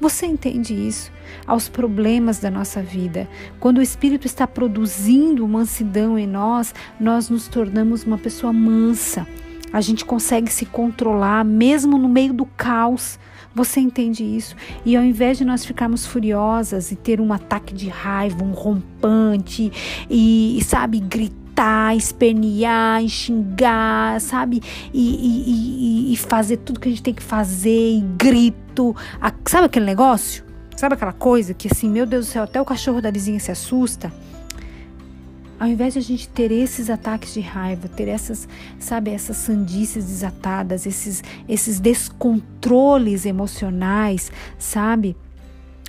Você 0.00 0.26
entende 0.26 0.72
isso? 0.72 1.10
Aos 1.46 1.68
problemas 1.68 2.38
da 2.38 2.50
nossa 2.50 2.80
vida. 2.82 3.28
Quando 3.58 3.78
o 3.78 3.82
Espírito 3.82 4.26
está 4.26 4.46
produzindo 4.46 5.46
mansidão 5.48 6.18
em 6.18 6.26
nós, 6.26 6.72
nós 7.00 7.28
nos 7.28 7.48
tornamos 7.48 8.04
uma 8.04 8.18
pessoa 8.18 8.52
mansa 8.52 9.26
a 9.72 9.80
gente 9.80 10.04
consegue 10.04 10.52
se 10.52 10.66
controlar 10.66 11.44
mesmo 11.44 11.96
no 11.96 12.08
meio 12.08 12.32
do 12.32 12.44
caos. 12.44 13.18
Você 13.54 13.80
entende 13.80 14.24
isso? 14.24 14.56
E 14.84 14.96
ao 14.96 15.04
invés 15.04 15.38
de 15.38 15.44
nós 15.44 15.64
ficarmos 15.64 16.06
furiosas 16.06 16.90
e 16.90 16.96
ter 16.96 17.20
um 17.20 17.32
ataque 17.32 17.74
de 17.74 17.88
raiva, 17.88 18.42
um 18.42 18.52
rompante 18.52 19.70
e, 20.08 20.58
e 20.58 20.64
sabe, 20.64 21.00
gritar, 21.00 21.94
espernear, 21.94 23.06
xingar, 23.08 24.20
sabe? 24.20 24.62
E, 24.92 26.08
e, 26.08 26.12
e, 26.12 26.16
fazer 26.16 26.58
tudo 26.58 26.80
que 26.80 26.88
a 26.88 26.90
gente 26.90 27.02
tem 27.02 27.14
que 27.14 27.22
fazer, 27.22 27.98
e 27.98 28.00
grito. 28.16 28.96
sabe 29.46 29.66
aquele 29.66 29.84
negócio? 29.84 30.44
Sabe 30.74 30.94
aquela 30.94 31.12
coisa 31.12 31.52
que 31.52 31.68
assim, 31.70 31.88
meu 31.90 32.06
Deus 32.06 32.26
do 32.26 32.30
céu, 32.30 32.44
até 32.44 32.60
o 32.60 32.64
cachorro 32.64 33.02
da 33.02 33.10
vizinha 33.10 33.38
se 33.38 33.52
assusta? 33.52 34.10
Ao 35.62 35.68
invés 35.68 35.92
de 35.92 36.00
a 36.00 36.02
gente 36.02 36.28
ter 36.28 36.50
esses 36.50 36.90
ataques 36.90 37.34
de 37.34 37.40
raiva, 37.40 37.86
ter 37.86 38.08
essas, 38.08 38.48
sabe, 38.80 39.12
essas 39.12 39.36
sandices 39.36 40.04
desatadas, 40.06 40.86
esses, 40.86 41.22
esses 41.48 41.78
descontroles 41.78 43.24
emocionais, 43.24 44.32
sabe? 44.58 45.16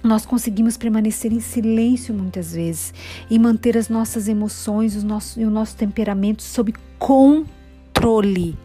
Nós 0.04 0.28
conseguimos 0.28 0.78
permanecer 0.78 1.34
em 1.34 1.40
silêncio 1.40 2.14
muitas 2.14 2.54
vezes 2.54 2.94
e 3.32 3.40
manter 3.40 3.76
as 3.76 3.90
nossas 3.90 4.28
emoções 4.28 4.96
os 4.96 5.04
nossos, 5.04 5.38
e 5.38 5.44
o 5.44 5.50
nosso 5.50 5.76
temperamento 5.76 6.44
sob 6.44 6.72
controle. 7.00 8.56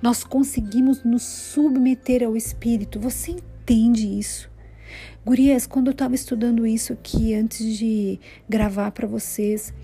Nós 0.00 0.22
conseguimos 0.22 1.02
nos 1.02 1.24
submeter 1.24 2.22
ao 2.22 2.36
Espírito. 2.36 3.00
Você 3.00 3.32
entende 3.32 4.06
isso? 4.06 4.48
Gurias, 5.24 5.66
quando 5.66 5.88
eu 5.88 5.92
estava 5.92 6.14
estudando 6.14 6.66
isso 6.66 6.92
aqui, 6.92 7.34
antes 7.34 7.76
de 7.76 8.20
gravar 8.48 8.90
para 8.92 9.06
vocês, 9.06 9.74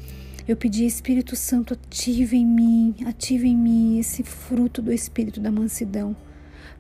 eu 0.47 0.57
pedi, 0.57 0.85
Espírito 0.85 1.37
Santo, 1.37 1.75
ative 1.75 2.37
em 2.37 2.47
mim, 2.47 2.95
ative 3.07 3.49
em 3.49 3.57
mim 3.57 3.99
esse 3.99 4.23
fruto 4.23 4.83
do 4.83 4.93
Espírito 4.93 5.41
da 5.41 5.53
mansidão, 5.53 6.17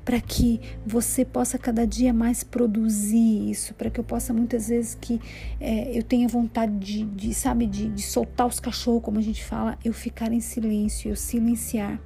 para 0.05 0.21
que 0.21 0.61
você 0.85 1.25
possa 1.25 1.57
cada 1.57 1.87
dia 1.87 2.13
mais 2.13 2.43
produzir 2.43 3.51
isso, 3.51 3.73
para 3.75 3.89
que 3.89 4.01
eu 4.01 4.05
possa 4.05 4.33
muitas 4.33 4.69
vezes 4.69 4.97
que 5.01 5.21
é, 5.61 5.97
eu 5.97 6.03
tenha 6.03 6.27
vontade 6.27 6.77
de, 6.77 7.05
de 7.05 7.35
sabe, 7.35 7.67
de, 7.67 7.89
de 7.89 8.03
soltar 8.03 8.49
os 8.49 8.59
cachorros, 8.59 9.03
como 9.03 9.19
a 9.19 9.23
gente 9.23 9.45
fala, 9.45 9.79
eu 9.85 9.93
ficar 9.93 10.33
em 10.33 10.41
silêncio, 10.41 11.11
eu 11.11 11.17
silenciar, 11.17 12.01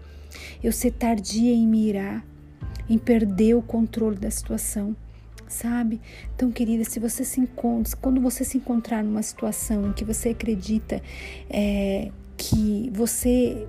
eu 0.62 0.72
ser 0.72 0.90
tardia 0.90 1.54
em 1.54 1.66
me 1.66 1.88
irar, 1.88 2.22
em 2.88 2.98
perder 2.98 3.54
o 3.54 3.62
controle 3.62 4.16
da 4.16 4.30
situação 4.30 4.94
sabe? 5.48 6.00
Então, 6.34 6.50
querida, 6.50 6.84
se 6.84 6.98
você 6.98 7.24
se 7.24 7.40
encontra, 7.40 7.96
quando 7.96 8.20
você 8.20 8.44
se 8.44 8.58
encontrar 8.58 9.02
numa 9.02 9.22
situação 9.22 9.88
em 9.88 9.92
que 9.92 10.04
você 10.04 10.30
acredita 10.30 11.02
é, 11.48 12.10
que 12.36 12.90
você 12.92 13.66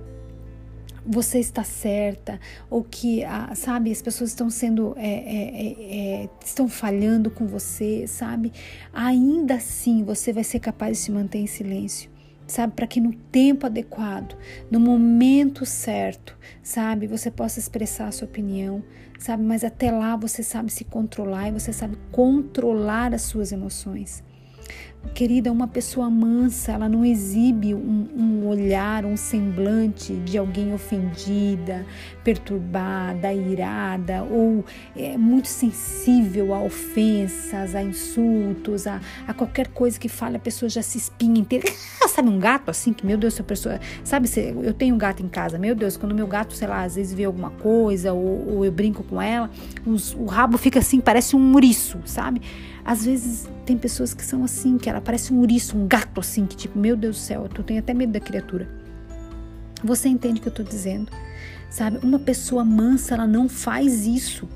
você 1.10 1.38
está 1.38 1.64
certa 1.64 2.38
ou 2.68 2.84
que 2.84 3.22
sabe 3.54 3.90
as 3.90 4.02
pessoas 4.02 4.28
estão 4.28 4.50
sendo 4.50 4.94
é, 4.98 5.08
é, 5.08 5.66
é, 5.66 6.22
é, 6.24 6.28
estão 6.44 6.68
falhando 6.68 7.30
com 7.30 7.46
você 7.46 8.06
sabe 8.06 8.52
ainda 8.92 9.54
assim 9.54 10.04
você 10.04 10.34
vai 10.34 10.44
ser 10.44 10.58
capaz 10.58 10.98
de 10.98 11.04
se 11.04 11.10
manter 11.10 11.38
em 11.38 11.46
silêncio 11.46 12.10
sabe 12.48 12.72
para 12.74 12.86
que 12.86 13.00
no 13.00 13.12
tempo 13.12 13.66
adequado 13.66 14.36
no 14.70 14.80
momento 14.80 15.64
certo 15.64 16.36
sabe 16.62 17.06
você 17.06 17.30
possa 17.30 17.60
expressar 17.60 18.08
a 18.08 18.12
sua 18.12 18.26
opinião 18.26 18.82
sabe? 19.18 19.42
Mas 19.42 19.64
até 19.64 19.90
lá 19.90 20.16
você 20.16 20.42
sabe 20.42 20.72
se 20.72 20.84
controlar 20.84 21.48
e 21.48 21.52
você 21.52 21.72
sabe 21.72 21.98
controlar 22.10 23.12
as 23.12 23.22
suas 23.22 23.52
emoções. 23.52 24.22
Querida, 25.14 25.50
uma 25.50 25.66
pessoa 25.66 26.10
mansa, 26.10 26.72
ela 26.72 26.88
não 26.88 27.04
exibe 27.04 27.72
um, 27.74 28.08
um, 28.14 28.46
olhar, 28.46 29.04
um 29.06 29.16
semblante 29.16 30.14
de 30.16 30.36
alguém 30.36 30.74
ofendida, 30.74 31.86
perturbada, 32.28 33.32
irada 33.32 34.22
ou 34.22 34.62
é, 34.94 35.16
muito 35.16 35.48
sensível 35.48 36.52
a 36.52 36.60
ofensas, 36.60 37.74
a 37.74 37.82
insultos, 37.82 38.86
a, 38.86 39.00
a 39.26 39.32
qualquer 39.32 39.68
coisa 39.68 39.98
que 39.98 40.10
fale, 40.10 40.36
a 40.36 40.38
pessoa 40.38 40.68
já 40.68 40.82
se 40.82 40.98
espinha 40.98 41.40
inteira. 41.40 41.66
Ah, 42.00 42.06
sabe 42.06 42.28
um 42.28 42.38
gato 42.38 42.70
assim, 42.70 42.92
que 42.92 43.04
meu 43.04 43.16
Deus, 43.16 43.34
essa 43.34 43.42
pessoa. 43.42 43.80
Sabe, 44.04 44.28
eu 44.62 44.72
tenho 44.72 44.94
um 44.94 44.98
gato 44.98 45.22
em 45.22 45.28
casa, 45.28 45.58
meu 45.58 45.74
Deus, 45.74 45.96
quando 45.96 46.14
meu 46.14 46.26
gato, 46.26 46.52
sei 46.54 46.68
lá, 46.68 46.84
às 46.84 46.94
vezes 46.94 47.12
vê 47.14 47.24
alguma 47.24 47.50
coisa 47.50 48.12
ou, 48.12 48.56
ou 48.56 48.64
eu 48.64 48.70
brinco 48.70 49.02
com 49.02 49.20
ela, 49.20 49.50
os, 49.86 50.14
o 50.14 50.26
rabo 50.26 50.58
fica 50.58 50.78
assim, 50.78 51.00
parece 51.00 51.34
um 51.34 51.40
muriço, 51.40 51.98
sabe? 52.04 52.42
Às 52.84 53.04
vezes 53.06 53.48
tem 53.64 53.76
pessoas 53.76 54.12
que 54.12 54.24
são 54.24 54.44
assim, 54.44 54.76
que 54.76 54.88
ela 54.88 55.00
parece 55.00 55.32
um 55.32 55.38
ouriço, 55.38 55.76
um 55.76 55.88
gato 55.88 56.20
assim, 56.20 56.44
que 56.44 56.56
tipo, 56.56 56.78
meu 56.78 56.94
Deus 56.94 57.16
do 57.16 57.20
céu, 57.20 57.48
eu 57.56 57.64
tenho 57.64 57.80
até 57.80 57.94
medo 57.94 58.12
da 58.12 58.20
criatura. 58.20 58.68
Você 59.82 60.08
entende 60.08 60.40
o 60.40 60.42
que 60.42 60.48
eu 60.48 60.54
tô 60.54 60.62
dizendo? 60.62 61.10
Sabe? 61.70 61.98
Uma 62.02 62.18
pessoa 62.18 62.64
mansa, 62.64 63.14
ela 63.14 63.26
não 63.26 63.48
faz 63.48 64.06
isso. 64.06 64.48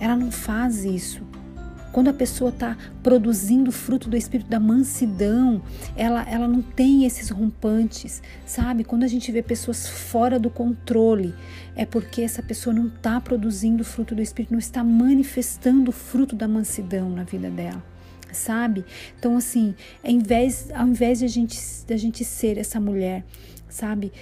Ela 0.00 0.16
não 0.16 0.30
faz 0.30 0.84
isso. 0.84 1.22
Quando 1.92 2.08
a 2.08 2.12
pessoa 2.12 2.50
está 2.50 2.76
produzindo 3.02 3.72
fruto 3.72 4.08
do 4.08 4.16
espírito 4.16 4.48
da 4.48 4.60
mansidão, 4.60 5.60
ela, 5.96 6.22
ela 6.28 6.46
não 6.46 6.62
tem 6.62 7.04
esses 7.04 7.30
rompantes, 7.30 8.22
sabe? 8.46 8.84
Quando 8.84 9.04
a 9.04 9.08
gente 9.08 9.32
vê 9.32 9.42
pessoas 9.42 9.88
fora 9.88 10.38
do 10.38 10.50
controle, 10.50 11.34
é 11.74 11.86
porque 11.86 12.22
essa 12.22 12.42
pessoa 12.42 12.74
não 12.74 12.86
está 12.86 13.20
produzindo 13.20 13.82
fruto 13.82 14.14
do 14.14 14.22
espírito, 14.22 14.52
não 14.52 14.58
está 14.58 14.84
manifestando 14.84 15.90
o 15.90 15.92
fruto 15.92 16.36
da 16.36 16.46
mansidão 16.46 17.10
na 17.10 17.24
vida 17.24 17.50
dela 17.50 17.82
sabe? 18.30 18.84
Então, 19.18 19.36
assim, 19.36 19.74
ao 20.04 20.10
invés, 20.10 20.70
ao 20.74 20.86
invés 20.86 21.18
de 21.18 21.24
a 21.24 21.28
gente, 21.28 21.58
de 21.86 21.94
a 21.94 21.96
gente 21.96 22.24
ser 22.24 22.58
essa 22.58 22.78
mulher, 22.78 23.24
sabe? 23.68 24.12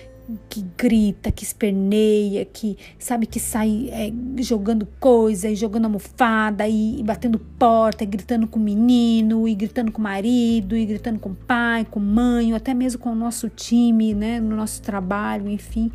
Que 0.48 0.64
grita, 0.76 1.30
que 1.30 1.44
esperneia, 1.44 2.44
que 2.44 2.76
sabe 2.98 3.26
que 3.26 3.38
sai 3.38 3.88
é, 3.92 4.12
jogando 4.42 4.86
coisa 4.98 5.48
e 5.48 5.54
jogando 5.54 5.84
almofada 5.84 6.66
e, 6.66 6.98
e, 6.98 7.02
batendo 7.02 7.38
porta, 7.38 8.02
e 8.02 8.06
gritando 8.06 8.46
com 8.46 8.58
o 8.58 8.62
menino, 8.62 9.46
e 9.46 9.54
gritando 9.54 9.92
com 9.92 10.00
o 10.00 10.02
marido, 10.02 10.76
e 10.76 10.84
gritando 10.84 11.20
com 11.20 11.30
o 11.30 11.34
pai, 11.34 11.84
com 11.84 12.00
mãe, 12.00 12.52
ou 12.52 12.56
até 12.56 12.74
mesmo 12.74 13.00
com 13.00 13.12
o 13.12 13.14
nosso 13.14 13.48
time, 13.48 14.14
né, 14.14 14.40
no 14.40 14.56
nosso 14.56 14.82
trabalho, 14.82 15.48
enfim. 15.48 15.92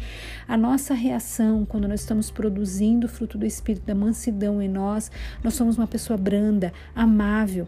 A 0.48 0.56
nossa 0.56 0.94
reação 0.94 1.66
quando 1.66 1.88
nós 1.88 2.02
estamos 2.02 2.32
produzindo 2.32 3.08
o 3.08 3.10
fruto 3.10 3.38
do 3.38 3.46
espírito 3.46 3.86
da 3.86 3.96
mansidão 3.96 4.62
em 4.62 4.70
nós, 4.70 5.12
nós 5.44 5.54
somos 5.54 5.78
uma 5.78 5.88
pessoa 5.88 6.18
branda, 6.18 6.72
amável, 6.96 7.68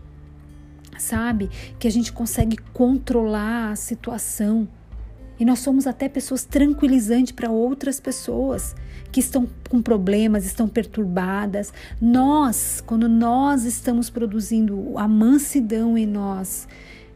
sabe? 0.97 1.49
Que 1.77 1.87
a 1.87 1.91
gente 1.91 2.13
consegue 2.13 2.57
controlar 2.71 3.71
a 3.71 3.75
situação 3.75 4.67
e 5.39 5.45
nós 5.45 5.59
somos 5.59 5.87
até 5.87 6.07
pessoas 6.07 6.43
tranquilizantes 6.43 7.31
para 7.31 7.49
outras 7.49 7.99
pessoas 7.99 8.75
que 9.11 9.19
estão 9.19 9.47
com 9.69 9.81
problemas, 9.81 10.45
estão 10.45 10.67
perturbadas. 10.67 11.73
Nós, 12.01 12.81
quando 12.85 13.07
nós 13.07 13.63
estamos 13.63 14.09
produzindo 14.09 14.97
a 14.97 15.07
mansidão 15.07 15.97
em 15.97 16.05
nós, 16.05 16.67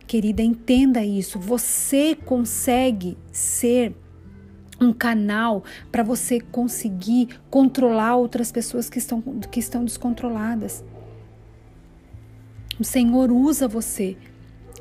querida, 0.05 0.41
entenda 0.41 1.03
isso. 1.03 1.39
Você 1.39 2.15
consegue 2.15 3.17
ser 3.31 3.95
um 4.79 4.93
canal 4.93 5.63
para 5.91 6.03
você 6.03 6.39
conseguir 6.39 7.29
controlar 7.49 8.15
outras 8.15 8.51
pessoas 8.51 8.89
que 8.89 8.99
estão, 8.99 9.21
que 9.51 9.59
estão 9.59 9.83
descontroladas. 9.83 10.83
O 12.79 12.83
Senhor 12.83 13.31
usa 13.31 13.67
você 13.67 14.15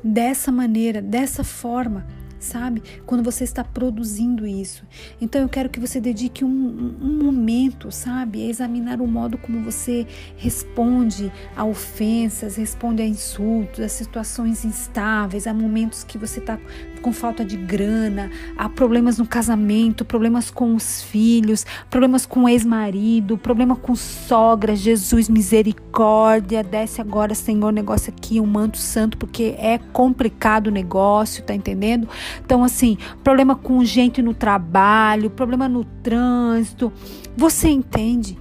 dessa 0.03 0.51
maneira, 0.51 1.01
dessa 1.01 1.43
forma 1.43 2.05
sabe? 2.39 2.81
Quando 3.05 3.23
você 3.23 3.43
está 3.43 3.63
produzindo 3.63 4.45
isso. 4.45 4.85
Então 5.19 5.41
eu 5.41 5.49
quero 5.49 5.69
que 5.69 5.79
você 5.79 5.99
dedique 5.99 6.43
um, 6.43 6.95
um, 7.01 7.23
momento, 7.23 7.91
sabe? 7.91 8.43
A 8.43 8.49
examinar 8.49 9.01
o 9.01 9.07
modo 9.07 9.37
como 9.37 9.63
você 9.63 10.05
responde 10.35 11.31
a 11.55 11.65
ofensas, 11.65 12.55
responde 12.55 13.01
a 13.01 13.05
insultos, 13.05 13.79
a 13.79 13.89
situações 13.89 14.63
instáveis, 14.65 15.47
a 15.47 15.53
momentos 15.53 16.03
que 16.03 16.17
você 16.17 16.39
está 16.39 16.59
com 16.97 17.13
falta 17.13 17.45
de 17.45 17.55
grana, 17.55 18.29
há 18.57 18.67
problemas 18.67 19.17
no 19.17 19.25
casamento, 19.25 20.03
problemas 20.03 20.51
com 20.51 20.75
os 20.75 21.01
filhos, 21.01 21.65
problemas 21.89 22.25
com 22.25 22.43
o 22.43 22.49
ex-marido, 22.49 23.37
problema 23.37 23.75
com 23.75 23.95
sogra. 23.95 24.75
Jesus, 24.75 25.29
misericórdia, 25.29 26.63
desce 26.63 26.99
agora, 26.99 27.33
Senhor, 27.33 27.71
negócio 27.71 28.13
aqui, 28.15 28.39
um 28.41 28.45
manto 28.45 28.77
santo, 28.77 29.17
porque 29.17 29.55
é 29.57 29.77
complicado 29.93 30.67
o 30.67 30.71
negócio, 30.71 31.43
tá 31.43 31.53
entendendo? 31.53 32.07
Então, 32.43 32.63
assim, 32.63 32.97
problema 33.23 33.55
com 33.55 33.83
gente 33.83 34.21
no 34.21 34.33
trabalho, 34.33 35.29
problema 35.29 35.67
no 35.67 35.83
trânsito. 35.83 36.91
Você 37.35 37.69
entende? 37.69 38.37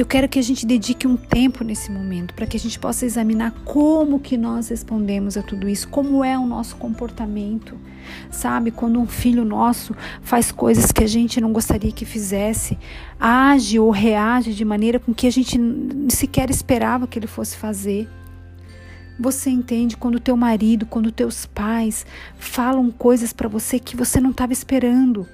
Eu 0.00 0.06
quero 0.06 0.28
que 0.28 0.38
a 0.38 0.42
gente 0.42 0.64
dedique 0.64 1.06
um 1.06 1.16
tempo 1.16 1.62
nesse 1.62 1.90
momento 1.90 2.32
para 2.32 2.46
que 2.46 2.56
a 2.56 2.60
gente 2.60 2.78
possa 2.78 3.04
examinar 3.04 3.52
como 3.64 4.18
que 4.20 4.36
nós 4.36 4.68
respondemos 4.68 5.36
a 5.36 5.42
tudo 5.42 5.68
isso, 5.68 5.88
como 5.88 6.24
é 6.24 6.38
o 6.38 6.46
nosso 6.46 6.76
comportamento. 6.76 7.76
Sabe, 8.30 8.70
quando 8.70 8.98
um 8.98 9.06
filho 9.06 9.44
nosso 9.44 9.94
faz 10.22 10.50
coisas 10.50 10.90
que 10.90 11.04
a 11.04 11.06
gente 11.06 11.40
não 11.40 11.52
gostaria 11.52 11.92
que 11.92 12.04
fizesse, 12.04 12.78
age 13.18 13.78
ou 13.78 13.90
reage 13.90 14.54
de 14.54 14.64
maneira 14.64 14.98
com 14.98 15.12
que 15.12 15.26
a 15.26 15.30
gente 15.30 15.60
sequer 16.08 16.48
esperava 16.50 17.06
que 17.06 17.18
ele 17.18 17.26
fosse 17.26 17.56
fazer. 17.56 18.08
Você 19.20 19.50
entende 19.50 19.98
quando 19.98 20.18
teu 20.18 20.34
marido, 20.34 20.86
quando 20.86 21.12
teus 21.12 21.44
pais 21.44 22.06
falam 22.38 22.90
coisas 22.90 23.34
para 23.34 23.48
você 23.48 23.78
que 23.78 23.94
você 23.94 24.18
não 24.18 24.30
estava 24.30 24.54
esperando. 24.54 25.28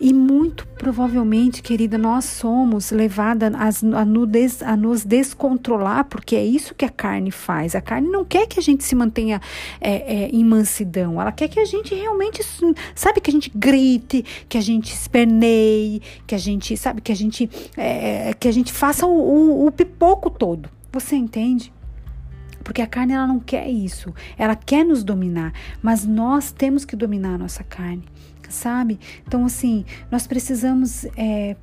E 0.00 0.12
muito 0.12 0.66
provavelmente, 0.66 1.62
querida, 1.62 1.96
nós 1.96 2.24
somos 2.24 2.90
levadas 2.90 3.52
a, 3.54 4.00
a, 4.00 4.76
nos 4.76 5.04
descontrolar, 5.04 6.06
porque 6.06 6.34
é 6.34 6.44
isso 6.44 6.74
que 6.74 6.84
a 6.84 6.88
carne 6.88 7.30
faz. 7.30 7.76
A 7.76 7.80
carne 7.80 8.08
não 8.08 8.24
quer 8.24 8.48
que 8.48 8.58
a 8.58 8.62
gente 8.62 8.82
se 8.82 8.96
mantenha 8.96 9.40
é, 9.80 10.24
é, 10.24 10.28
em 10.30 10.44
mansidão, 10.44 11.20
ela 11.20 11.30
quer 11.30 11.46
que 11.46 11.60
a 11.60 11.64
gente 11.64 11.94
realmente, 11.94 12.42
sabe, 12.92 13.20
que 13.20 13.30
a 13.30 13.32
gente 13.32 13.52
grite, 13.54 14.24
que 14.48 14.58
a 14.58 14.60
gente 14.60 14.92
esperneie, 14.92 16.02
que 16.26 16.34
a 16.34 16.38
gente, 16.38 16.76
sabe, 16.76 17.00
que 17.00 17.12
a 17.12 17.16
gente, 17.16 17.48
é, 17.76 18.34
que 18.34 18.48
a 18.48 18.52
gente 18.52 18.72
faça 18.72 19.06
o, 19.06 19.10
o, 19.10 19.66
o 19.66 19.70
pipoco 19.70 20.28
todo. 20.28 20.68
Você 20.92 21.14
entende? 21.14 21.72
Porque 22.68 22.82
a 22.82 22.86
carne 22.86 23.14
ela 23.14 23.26
não 23.26 23.40
quer 23.40 23.66
isso. 23.66 24.14
Ela 24.36 24.54
quer 24.54 24.84
nos 24.84 25.02
dominar, 25.02 25.54
mas 25.80 26.04
nós 26.04 26.52
temos 26.52 26.84
que 26.84 26.94
dominar 26.94 27.36
a 27.36 27.38
nossa 27.38 27.64
carne, 27.64 28.04
sabe? 28.46 29.00
Então 29.26 29.46
assim, 29.46 29.86
nós 30.10 30.26
precisamos 30.26 31.06
é, 31.16 31.56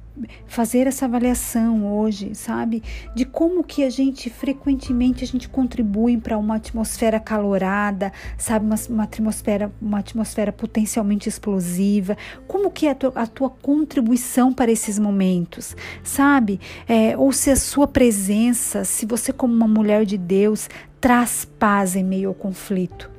fazer 0.45 0.87
essa 0.87 1.05
avaliação 1.05 1.85
hoje, 1.85 2.33
sabe? 2.33 2.81
De 3.13 3.25
como 3.25 3.63
que 3.63 3.83
a 3.83 3.89
gente 3.89 4.29
frequentemente 4.29 5.23
a 5.23 5.27
gente 5.27 5.49
contribui 5.49 6.17
para 6.17 6.37
uma 6.37 6.55
atmosfera 6.55 7.19
calorada, 7.19 8.11
sabe? 8.37 8.65
Uma, 8.65 8.75
uma, 8.89 9.03
atmosfera, 9.03 9.71
uma 9.81 9.99
atmosfera 9.99 10.51
potencialmente 10.51 11.27
explosiva. 11.27 12.17
Como 12.47 12.71
que 12.71 12.87
é 12.87 12.91
a 12.91 12.95
tua, 12.95 13.11
a 13.15 13.27
tua 13.27 13.49
contribuição 13.49 14.53
para 14.53 14.71
esses 14.71 14.97
momentos, 14.97 15.75
sabe? 16.03 16.59
É, 16.87 17.17
ou 17.17 17.31
se 17.31 17.51
a 17.51 17.55
sua 17.55 17.87
presença, 17.87 18.85
se 18.85 19.05
você 19.05 19.33
como 19.33 19.53
uma 19.53 19.67
mulher 19.67 20.05
de 20.05 20.17
Deus 20.17 20.69
traz 21.01 21.45
paz 21.45 21.95
em 21.95 22.03
meio 22.03 22.29
ao 22.29 22.35
conflito. 22.35 23.11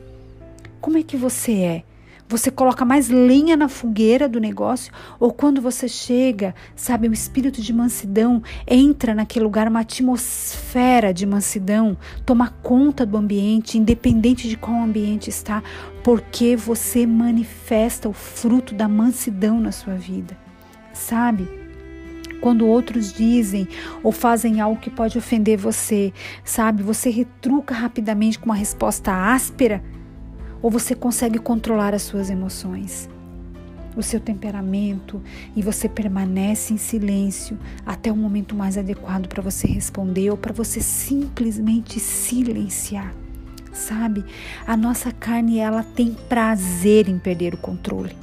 Como 0.80 0.98
é 0.98 1.02
que 1.02 1.16
você 1.16 1.52
é? 1.52 1.82
Você 2.28 2.50
coloca 2.50 2.84
mais 2.84 3.08
lenha 3.08 3.56
na 3.56 3.68
fogueira 3.68 4.28
do 4.28 4.40
negócio 4.40 4.92
ou 5.20 5.32
quando 5.32 5.60
você 5.60 5.86
chega, 5.86 6.56
sabe, 6.74 7.08
o 7.08 7.12
espírito 7.12 7.62
de 7.62 7.72
mansidão 7.72 8.42
entra 8.66 9.14
naquele 9.14 9.44
lugar, 9.44 9.68
uma 9.68 9.80
atmosfera 9.80 11.14
de 11.14 11.24
mansidão, 11.24 11.96
toma 12.24 12.52
conta 12.64 13.06
do 13.06 13.16
ambiente, 13.16 13.78
independente 13.78 14.48
de 14.48 14.56
qual 14.56 14.82
ambiente 14.82 15.30
está, 15.30 15.62
porque 16.02 16.56
você 16.56 17.06
manifesta 17.06 18.08
o 18.08 18.12
fruto 18.12 18.74
da 18.74 18.88
mansidão 18.88 19.60
na 19.60 19.70
sua 19.70 19.94
vida. 19.94 20.36
Sabe? 20.92 21.66
quando 22.38 22.66
outros 22.66 23.14
dizem 23.14 23.66
ou 24.02 24.12
fazem 24.12 24.60
algo 24.60 24.78
que 24.78 24.90
pode 24.90 25.16
ofender 25.16 25.56
você, 25.56 26.12
sabe? 26.44 26.82
Você 26.82 27.08
retruca 27.08 27.74
rapidamente 27.74 28.38
com 28.38 28.46
uma 28.46 28.54
resposta 28.54 29.10
áspera 29.10 29.82
ou 30.62 30.70
você 30.70 30.94
consegue 30.94 31.38
controlar 31.38 31.94
as 31.94 32.02
suas 32.02 32.30
emoções, 32.30 33.08
o 33.96 34.02
seu 34.02 34.20
temperamento 34.20 35.22
e 35.54 35.62
você 35.62 35.88
permanece 35.88 36.74
em 36.74 36.76
silêncio 36.76 37.58
até 37.84 38.12
o 38.12 38.16
momento 38.16 38.54
mais 38.54 38.76
adequado 38.76 39.26
para 39.26 39.42
você 39.42 39.66
responder 39.66 40.30
ou 40.30 40.36
para 40.36 40.52
você 40.52 40.80
simplesmente 40.80 41.98
silenciar. 41.98 43.14
Sabe? 43.72 44.24
A 44.66 44.76
nossa 44.76 45.12
carne 45.12 45.58
ela 45.58 45.82
tem 45.82 46.12
prazer 46.28 47.08
em 47.08 47.18
perder 47.18 47.54
o 47.54 47.58
controle 47.58 48.16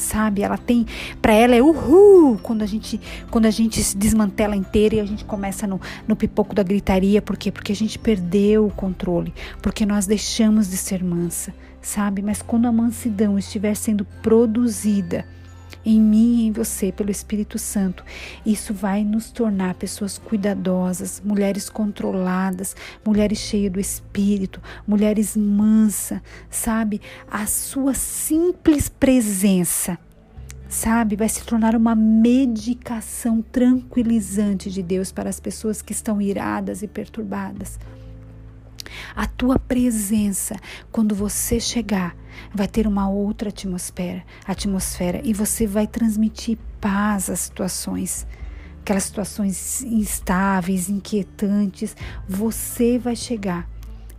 sabe? 0.00 0.42
Ela 0.42 0.58
tem, 0.58 0.86
para 1.20 1.32
ela 1.32 1.54
é 1.54 1.62
uhul 1.62 2.38
quando 2.38 2.62
a 2.62 2.66
gente 2.66 3.00
quando 3.30 3.46
a 3.46 3.50
gente 3.50 3.82
se 3.82 3.96
desmantela 3.96 4.56
inteira 4.56 4.96
e 4.96 5.00
a 5.00 5.04
gente 5.04 5.24
começa 5.24 5.66
no, 5.66 5.80
no 6.08 6.16
pipoco 6.16 6.54
da 6.54 6.62
gritaria, 6.62 7.22
por 7.22 7.36
quê? 7.36 7.52
Porque 7.52 7.70
a 7.70 7.76
gente 7.76 7.98
perdeu 7.98 8.66
o 8.66 8.70
controle, 8.70 9.32
porque 9.62 9.86
nós 9.86 10.06
deixamos 10.06 10.68
de 10.68 10.76
ser 10.76 11.04
mansa, 11.04 11.54
sabe? 11.80 12.22
Mas 12.22 12.42
quando 12.42 12.66
a 12.66 12.72
mansidão 12.72 13.38
estiver 13.38 13.74
sendo 13.74 14.04
produzida, 14.22 15.24
em 15.84 16.00
mim 16.00 16.40
e 16.40 16.46
em 16.46 16.52
você 16.52 16.92
pelo 16.92 17.10
Espírito 17.10 17.58
Santo. 17.58 18.04
Isso 18.44 18.74
vai 18.74 19.02
nos 19.04 19.30
tornar 19.30 19.74
pessoas 19.74 20.18
cuidadosas, 20.18 21.22
mulheres 21.24 21.70
controladas, 21.70 22.76
mulheres 23.04 23.38
cheias 23.38 23.72
do 23.72 23.80
Espírito, 23.80 24.60
mulheres 24.86 25.36
mansas, 25.36 26.20
sabe? 26.50 27.00
A 27.30 27.46
sua 27.46 27.94
simples 27.94 28.88
presença 28.88 29.98
sabe, 30.68 31.16
vai 31.16 31.28
se 31.28 31.42
tornar 31.42 31.74
uma 31.74 31.96
medicação 31.96 33.42
tranquilizante 33.42 34.70
de 34.70 34.84
Deus 34.84 35.10
para 35.10 35.28
as 35.28 35.40
pessoas 35.40 35.82
que 35.82 35.90
estão 35.90 36.22
iradas 36.22 36.80
e 36.80 36.86
perturbadas. 36.86 37.76
A 39.14 39.26
tua 39.26 39.58
presença, 39.58 40.56
quando 40.90 41.14
você 41.14 41.60
chegar, 41.60 42.16
vai 42.54 42.68
ter 42.68 42.86
uma 42.86 43.08
outra 43.08 43.48
atmosfera, 43.48 44.24
atmosfera 44.46 45.20
e 45.24 45.32
você 45.32 45.66
vai 45.66 45.86
transmitir 45.86 46.58
paz 46.80 47.28
às 47.30 47.40
situações. 47.40 48.26
Aquelas 48.80 49.04
situações 49.04 49.82
instáveis, 49.82 50.88
inquietantes, 50.88 51.94
você 52.28 52.98
vai 52.98 53.14
chegar, 53.14 53.68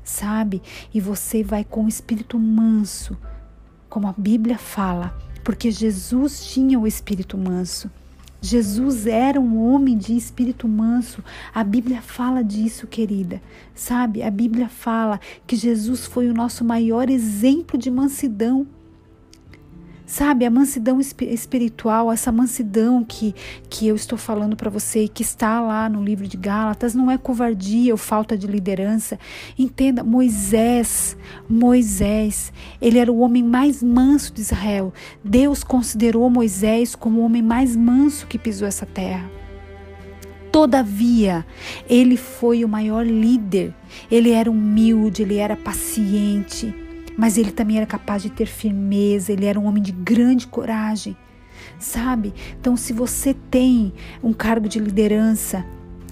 sabe? 0.03 0.61
E 0.93 1.01
você 1.01 1.43
vai 1.43 1.63
com 1.63 1.85
o 1.85 1.89
espírito 1.89 2.37
manso, 2.37 3.17
como 3.89 4.07
a 4.07 4.13
Bíblia 4.15 4.57
fala, 4.57 5.17
porque 5.43 5.71
Jesus 5.71 6.45
tinha 6.45 6.79
o 6.79 6.85
espírito 6.85 7.37
manso. 7.37 7.89
Jesus 8.43 9.05
era 9.05 9.39
um 9.39 9.63
homem 9.63 9.95
de 9.95 10.17
espírito 10.17 10.67
manso. 10.67 11.23
A 11.53 11.63
Bíblia 11.63 12.01
fala 12.01 12.43
disso, 12.43 12.87
querida. 12.87 13.39
Sabe? 13.75 14.23
A 14.23 14.31
Bíblia 14.31 14.67
fala 14.67 15.19
que 15.45 15.55
Jesus 15.55 16.07
foi 16.07 16.27
o 16.27 16.33
nosso 16.33 16.65
maior 16.65 17.07
exemplo 17.07 17.77
de 17.77 17.91
mansidão. 17.91 18.65
Sabe, 20.11 20.45
a 20.45 20.51
mansidão 20.51 20.99
espiritual, 20.99 22.11
essa 22.11 22.33
mansidão 22.33 23.01
que, 23.01 23.33
que 23.69 23.87
eu 23.87 23.95
estou 23.95 24.17
falando 24.17 24.57
para 24.57 24.69
você, 24.69 25.07
que 25.07 25.23
está 25.23 25.61
lá 25.61 25.87
no 25.87 26.03
livro 26.03 26.27
de 26.27 26.35
Gálatas, 26.35 26.93
não 26.93 27.09
é 27.09 27.17
covardia 27.17 27.93
ou 27.93 27.97
falta 27.97 28.37
de 28.37 28.45
liderança. 28.45 29.17
Entenda, 29.57 30.03
Moisés, 30.03 31.15
Moisés, 31.47 32.51
ele 32.81 32.99
era 32.99 33.09
o 33.09 33.19
homem 33.19 33.41
mais 33.41 33.81
manso 33.81 34.33
de 34.33 34.41
Israel. 34.41 34.93
Deus 35.23 35.63
considerou 35.63 36.29
Moisés 36.29 36.93
como 36.93 37.21
o 37.21 37.23
homem 37.23 37.41
mais 37.41 37.73
manso 37.73 38.27
que 38.27 38.37
pisou 38.37 38.67
essa 38.67 38.85
terra. 38.85 39.31
Todavia, 40.51 41.45
ele 41.89 42.17
foi 42.17 42.65
o 42.65 42.67
maior 42.67 43.07
líder. 43.07 43.73
Ele 44.11 44.31
era 44.31 44.51
humilde, 44.51 45.21
ele 45.21 45.37
era 45.37 45.55
paciente 45.55 46.75
mas 47.17 47.37
ele 47.37 47.51
também 47.51 47.77
era 47.77 47.85
capaz 47.85 48.21
de 48.21 48.29
ter 48.29 48.45
firmeza, 48.45 49.31
ele 49.31 49.45
era 49.45 49.59
um 49.59 49.65
homem 49.65 49.81
de 49.81 49.91
grande 49.91 50.47
coragem, 50.47 51.15
sabe? 51.79 52.33
Então, 52.59 52.75
se 52.75 52.93
você 52.93 53.33
tem 53.49 53.93
um 54.23 54.33
cargo 54.33 54.67
de 54.67 54.79
liderança, 54.79 55.65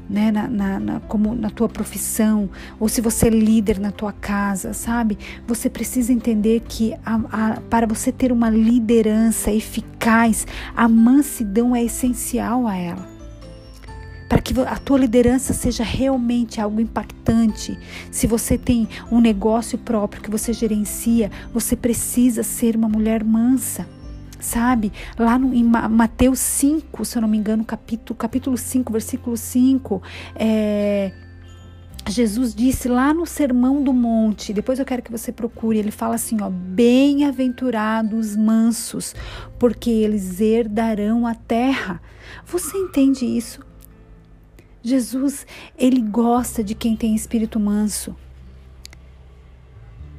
né, 0.09 0.31
na, 0.31 0.47
na, 0.47 0.79
na, 0.79 0.99
como 1.01 1.35
na 1.35 1.51
tua 1.51 1.69
profissão, 1.69 2.49
ou 2.79 2.89
se 2.89 2.99
você 2.99 3.27
é 3.27 3.29
líder 3.29 3.79
na 3.79 3.91
tua 3.91 4.11
casa, 4.11 4.73
sabe? 4.73 5.17
Você 5.47 5.69
precisa 5.69 6.11
entender 6.11 6.63
que 6.67 6.95
a, 7.05 7.15
a, 7.31 7.61
para 7.69 7.85
você 7.85 8.11
ter 8.11 8.31
uma 8.31 8.49
liderança 8.49 9.51
eficaz, 9.51 10.47
a 10.75 10.89
mansidão 10.89 11.75
é 11.75 11.83
essencial 11.83 12.67
a 12.67 12.75
ela. 12.75 13.18
Para 14.29 14.39
que 14.39 14.53
a 14.61 14.77
tua 14.77 14.99
liderança 14.99 15.53
seja 15.53 15.83
realmente 15.83 16.61
algo 16.61 16.79
impactante. 16.79 17.77
Se 18.11 18.27
você 18.27 18.59
tem 18.59 18.87
um 19.11 19.19
negócio 19.19 19.75
próprio 19.75 20.21
que 20.21 20.29
você 20.29 20.53
gerencia, 20.53 21.31
você 21.51 21.75
precisa 21.75 22.43
ser 22.43 22.75
uma 22.75 22.87
mulher 22.87 23.23
mansa. 23.23 23.87
Sabe, 24.39 24.93
lá 25.17 25.37
no, 25.37 25.53
em 25.53 25.63
Mateus 25.65 26.39
5, 26.39 27.03
se 27.03 27.17
eu 27.17 27.21
não 27.21 27.27
me 27.27 27.37
engano, 27.37 27.65
capítulo, 27.65 28.17
capítulo 28.17 28.55
5, 28.55 28.93
versículo 28.93 29.35
5, 29.35 30.01
é, 30.33 31.11
Jesus 32.07 32.55
disse 32.55 32.87
lá 32.87 33.13
no 33.13 33.25
Sermão 33.25 33.83
do 33.83 33.91
Monte, 33.91 34.53
depois 34.53 34.79
eu 34.79 34.85
quero 34.85 35.01
que 35.01 35.11
você 35.11 35.33
procure, 35.33 35.77
ele 35.77 35.91
fala 35.91 36.15
assim, 36.15 36.37
ó, 36.41 36.49
bem-aventurados 36.49 38.37
mansos, 38.37 39.13
porque 39.59 39.89
eles 39.89 40.39
herdarão 40.39 41.27
a 41.27 41.35
terra. 41.35 42.01
Você 42.45 42.77
entende 42.77 43.25
isso? 43.25 43.68
Jesus, 44.81 45.45
ele 45.77 46.01
gosta 46.01 46.63
de 46.63 46.73
quem 46.73 46.95
tem 46.95 47.15
espírito 47.15 47.59
manso. 47.59 48.15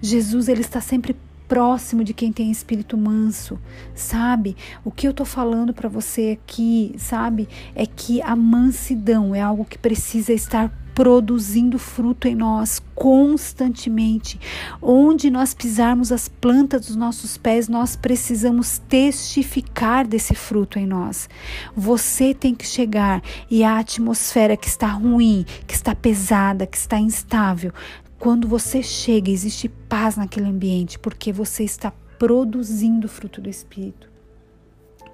Jesus, 0.02 0.48
ele 0.48 0.60
está 0.60 0.80
sempre 0.80 1.16
próximo 1.50 2.04
de 2.04 2.14
quem 2.14 2.32
tem 2.32 2.48
espírito 2.48 2.96
manso, 2.96 3.58
sabe? 3.92 4.56
O 4.84 4.90
que 4.90 5.08
eu 5.08 5.12
tô 5.12 5.24
falando 5.24 5.74
para 5.74 5.88
você 5.88 6.38
aqui, 6.40 6.94
sabe, 6.96 7.48
é 7.74 7.84
que 7.84 8.22
a 8.22 8.36
mansidão 8.36 9.34
é 9.34 9.40
algo 9.40 9.64
que 9.64 9.76
precisa 9.76 10.32
estar 10.32 10.72
produzindo 10.94 11.78
fruto 11.78 12.28
em 12.28 12.34
nós 12.34 12.80
constantemente. 12.94 14.40
Onde 14.80 15.30
nós 15.30 15.54
pisarmos 15.54 16.12
as 16.12 16.28
plantas 16.28 16.86
dos 16.86 16.96
nossos 16.96 17.36
pés, 17.36 17.68
nós 17.68 17.96
precisamos 17.96 18.78
testificar 18.88 20.06
desse 20.06 20.34
fruto 20.34 20.78
em 20.78 20.86
nós. 20.86 21.28
Você 21.74 22.34
tem 22.34 22.54
que 22.54 22.66
chegar 22.66 23.22
e 23.50 23.64
a 23.64 23.78
atmosfera 23.78 24.56
que 24.56 24.68
está 24.68 24.88
ruim, 24.88 25.44
que 25.66 25.74
está 25.74 25.94
pesada, 25.94 26.66
que 26.66 26.76
está 26.76 26.98
instável, 26.98 27.72
quando 28.18 28.46
você 28.46 28.82
chega, 28.82 29.30
existe 29.30 29.66
paz 29.68 30.16
naquele 30.16 30.46
ambiente, 30.46 30.98
porque 30.98 31.32
você 31.32 31.64
está 31.64 31.90
produzindo 32.18 33.08
fruto 33.08 33.40
do 33.40 33.48
Espírito 33.48 34.10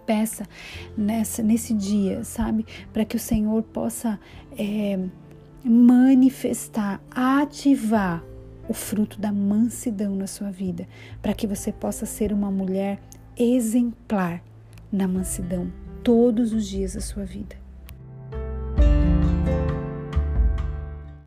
peça 0.07 0.47
nessa, 0.97 1.43
nesse 1.43 1.75
dia, 1.75 2.23
sabe? 2.25 2.65
Para 2.93 3.05
que 3.05 3.17
o 3.17 3.19
Senhor 3.19 3.61
possa 3.65 4.19
é, 4.57 4.99
manifestar, 5.69 7.01
ativar 7.11 8.23
o 8.69 8.73
fruto 8.73 9.21
da 9.21 9.33
mansidão 9.33 10.15
na 10.15 10.27
sua 10.27 10.51
vida, 10.51 10.87
para 11.21 11.35
que 11.35 11.47
você 11.47 11.73
possa 11.73 12.07
ser 12.07 12.33
uma 12.33 12.51
mulher 12.51 13.01
exemplar 13.37 14.43
na 14.93 15.09
mansidão 15.09 15.73
todos 16.05 16.53
os 16.53 16.67
dias 16.67 16.95
da 16.95 17.01
sua 17.01 17.25
vida. 17.25 17.66